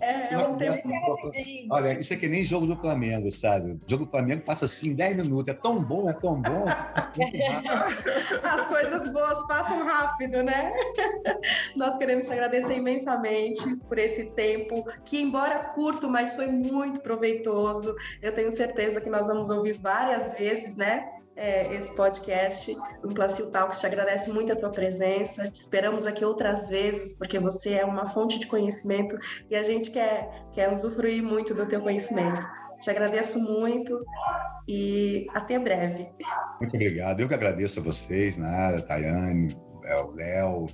É, 0.00 0.34
é 0.34 0.38
um 0.38 0.56
tempo 0.56 0.88
Olha, 1.70 1.92
isso 1.92 2.12
é 2.12 2.16
que 2.16 2.28
nem 2.28 2.44
jogo 2.44 2.66
do 2.66 2.76
Flamengo, 2.76 3.30
sabe? 3.30 3.72
O 3.72 3.80
jogo 3.86 4.04
do 4.04 4.10
Flamengo 4.10 4.42
passa 4.42 4.64
assim 4.64 4.94
10 4.94 5.16
minutos. 5.16 5.48
É 5.48 5.56
tão 5.56 5.82
bom, 5.82 6.08
é 6.08 6.12
tão 6.12 6.40
bom. 6.40 6.64
As 8.42 8.66
coisas 8.66 9.08
boas 9.12 9.46
passam 9.46 9.84
rápido, 9.84 10.42
né? 10.42 10.72
Nós 11.76 11.96
queremos 11.96 12.26
te 12.26 12.32
agradecer 12.32 12.76
imensamente 12.76 13.62
por 13.88 13.98
esse 13.98 14.26
tempo, 14.32 14.84
que 15.04 15.20
embora 15.20 15.58
curto, 15.74 16.08
mas 16.08 16.34
foi 16.34 16.46
muito 16.48 17.00
proveitoso. 17.00 17.94
Eu 18.20 18.32
tenho 18.32 18.50
certeza 18.52 19.00
que 19.00 19.10
nós 19.10 19.26
vamos 19.26 19.50
ouvir 19.50 19.78
várias 19.78 20.34
vezes, 20.34 20.76
né? 20.76 21.17
É, 21.38 21.72
esse 21.74 21.94
podcast. 21.94 22.76
O 23.02 23.14
Placil 23.14 23.50
Talks 23.52 23.78
te 23.78 23.86
agradece 23.86 24.30
muito 24.30 24.52
a 24.52 24.56
tua 24.56 24.70
presença. 24.70 25.48
Te 25.48 25.60
esperamos 25.60 26.04
aqui 26.04 26.24
outras 26.24 26.68
vezes, 26.68 27.12
porque 27.12 27.38
você 27.38 27.74
é 27.74 27.84
uma 27.84 28.08
fonte 28.08 28.38
de 28.40 28.46
conhecimento 28.48 29.16
e 29.48 29.54
a 29.54 29.62
gente 29.62 29.90
quer, 29.90 30.28
quer 30.52 30.72
usufruir 30.72 31.22
muito 31.22 31.54
do 31.54 31.64
teu 31.64 31.80
conhecimento. 31.80 32.44
Te 32.80 32.90
agradeço 32.90 33.38
muito 33.38 34.04
e 34.66 35.26
até 35.32 35.58
breve. 35.58 36.08
Muito 36.60 36.74
obrigado. 36.74 37.20
Eu 37.20 37.28
que 37.28 37.34
agradeço 37.34 37.78
a 37.78 37.82
vocês, 37.82 38.36
Nara, 38.36 38.82
Tayane, 38.82 39.56
é, 39.84 39.96
o 39.96 40.10
Léo. 40.10 40.66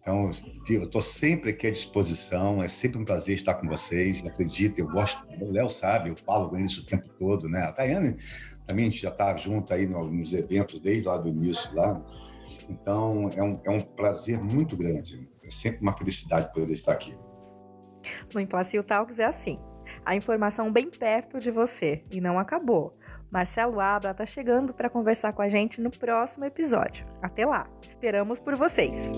Então, 0.00 0.30
eu 0.70 0.84
estou 0.84 1.02
sempre 1.02 1.50
aqui 1.50 1.66
à 1.66 1.70
disposição, 1.70 2.62
é 2.62 2.68
sempre 2.68 3.00
um 3.00 3.04
prazer 3.04 3.34
estar 3.34 3.54
com 3.54 3.66
vocês. 3.66 4.24
Acredita, 4.24 4.80
eu 4.80 4.88
gosto, 4.88 5.20
o 5.40 5.50
Léo 5.50 5.68
sabe, 5.68 6.10
eu 6.10 6.16
falo 6.16 6.48
com 6.48 6.56
eles 6.56 6.78
o 6.78 6.86
tempo 6.86 7.08
todo, 7.18 7.48
né? 7.48 7.62
A 7.62 7.72
Tayane 7.72 8.16
também 8.66 8.90
já 8.90 9.10
está 9.10 9.36
junto 9.36 9.72
aí 9.72 9.86
nos 9.86 10.32
eventos 10.32 10.80
desde 10.80 11.06
lá 11.06 11.16
do 11.16 11.28
início 11.28 11.74
lá. 11.74 12.02
Então 12.68 13.30
é 13.34 13.42
um, 13.42 13.60
é 13.64 13.70
um 13.70 13.80
prazer 13.80 14.42
muito 14.42 14.76
grande. 14.76 15.28
É 15.44 15.50
sempre 15.50 15.80
uma 15.82 15.96
felicidade 15.96 16.52
poder 16.52 16.72
estar 16.72 16.92
aqui. 16.92 17.16
No 18.34 18.40
Implacil 18.40 18.82
Talks 18.82 19.18
é 19.18 19.24
assim. 19.24 19.58
A 20.04 20.14
informação 20.14 20.72
bem 20.72 20.90
perto 20.90 21.38
de 21.38 21.50
você 21.50 22.04
e 22.10 22.20
não 22.20 22.38
acabou. 22.38 22.96
Marcelo 23.30 23.80
Abra 23.80 24.12
está 24.12 24.24
chegando 24.24 24.72
para 24.72 24.88
conversar 24.88 25.32
com 25.32 25.42
a 25.42 25.48
gente 25.48 25.80
no 25.80 25.90
próximo 25.90 26.44
episódio. 26.44 27.06
Até 27.20 27.44
lá, 27.44 27.68
esperamos 27.82 28.38
por 28.38 28.54
vocês! 28.56 29.10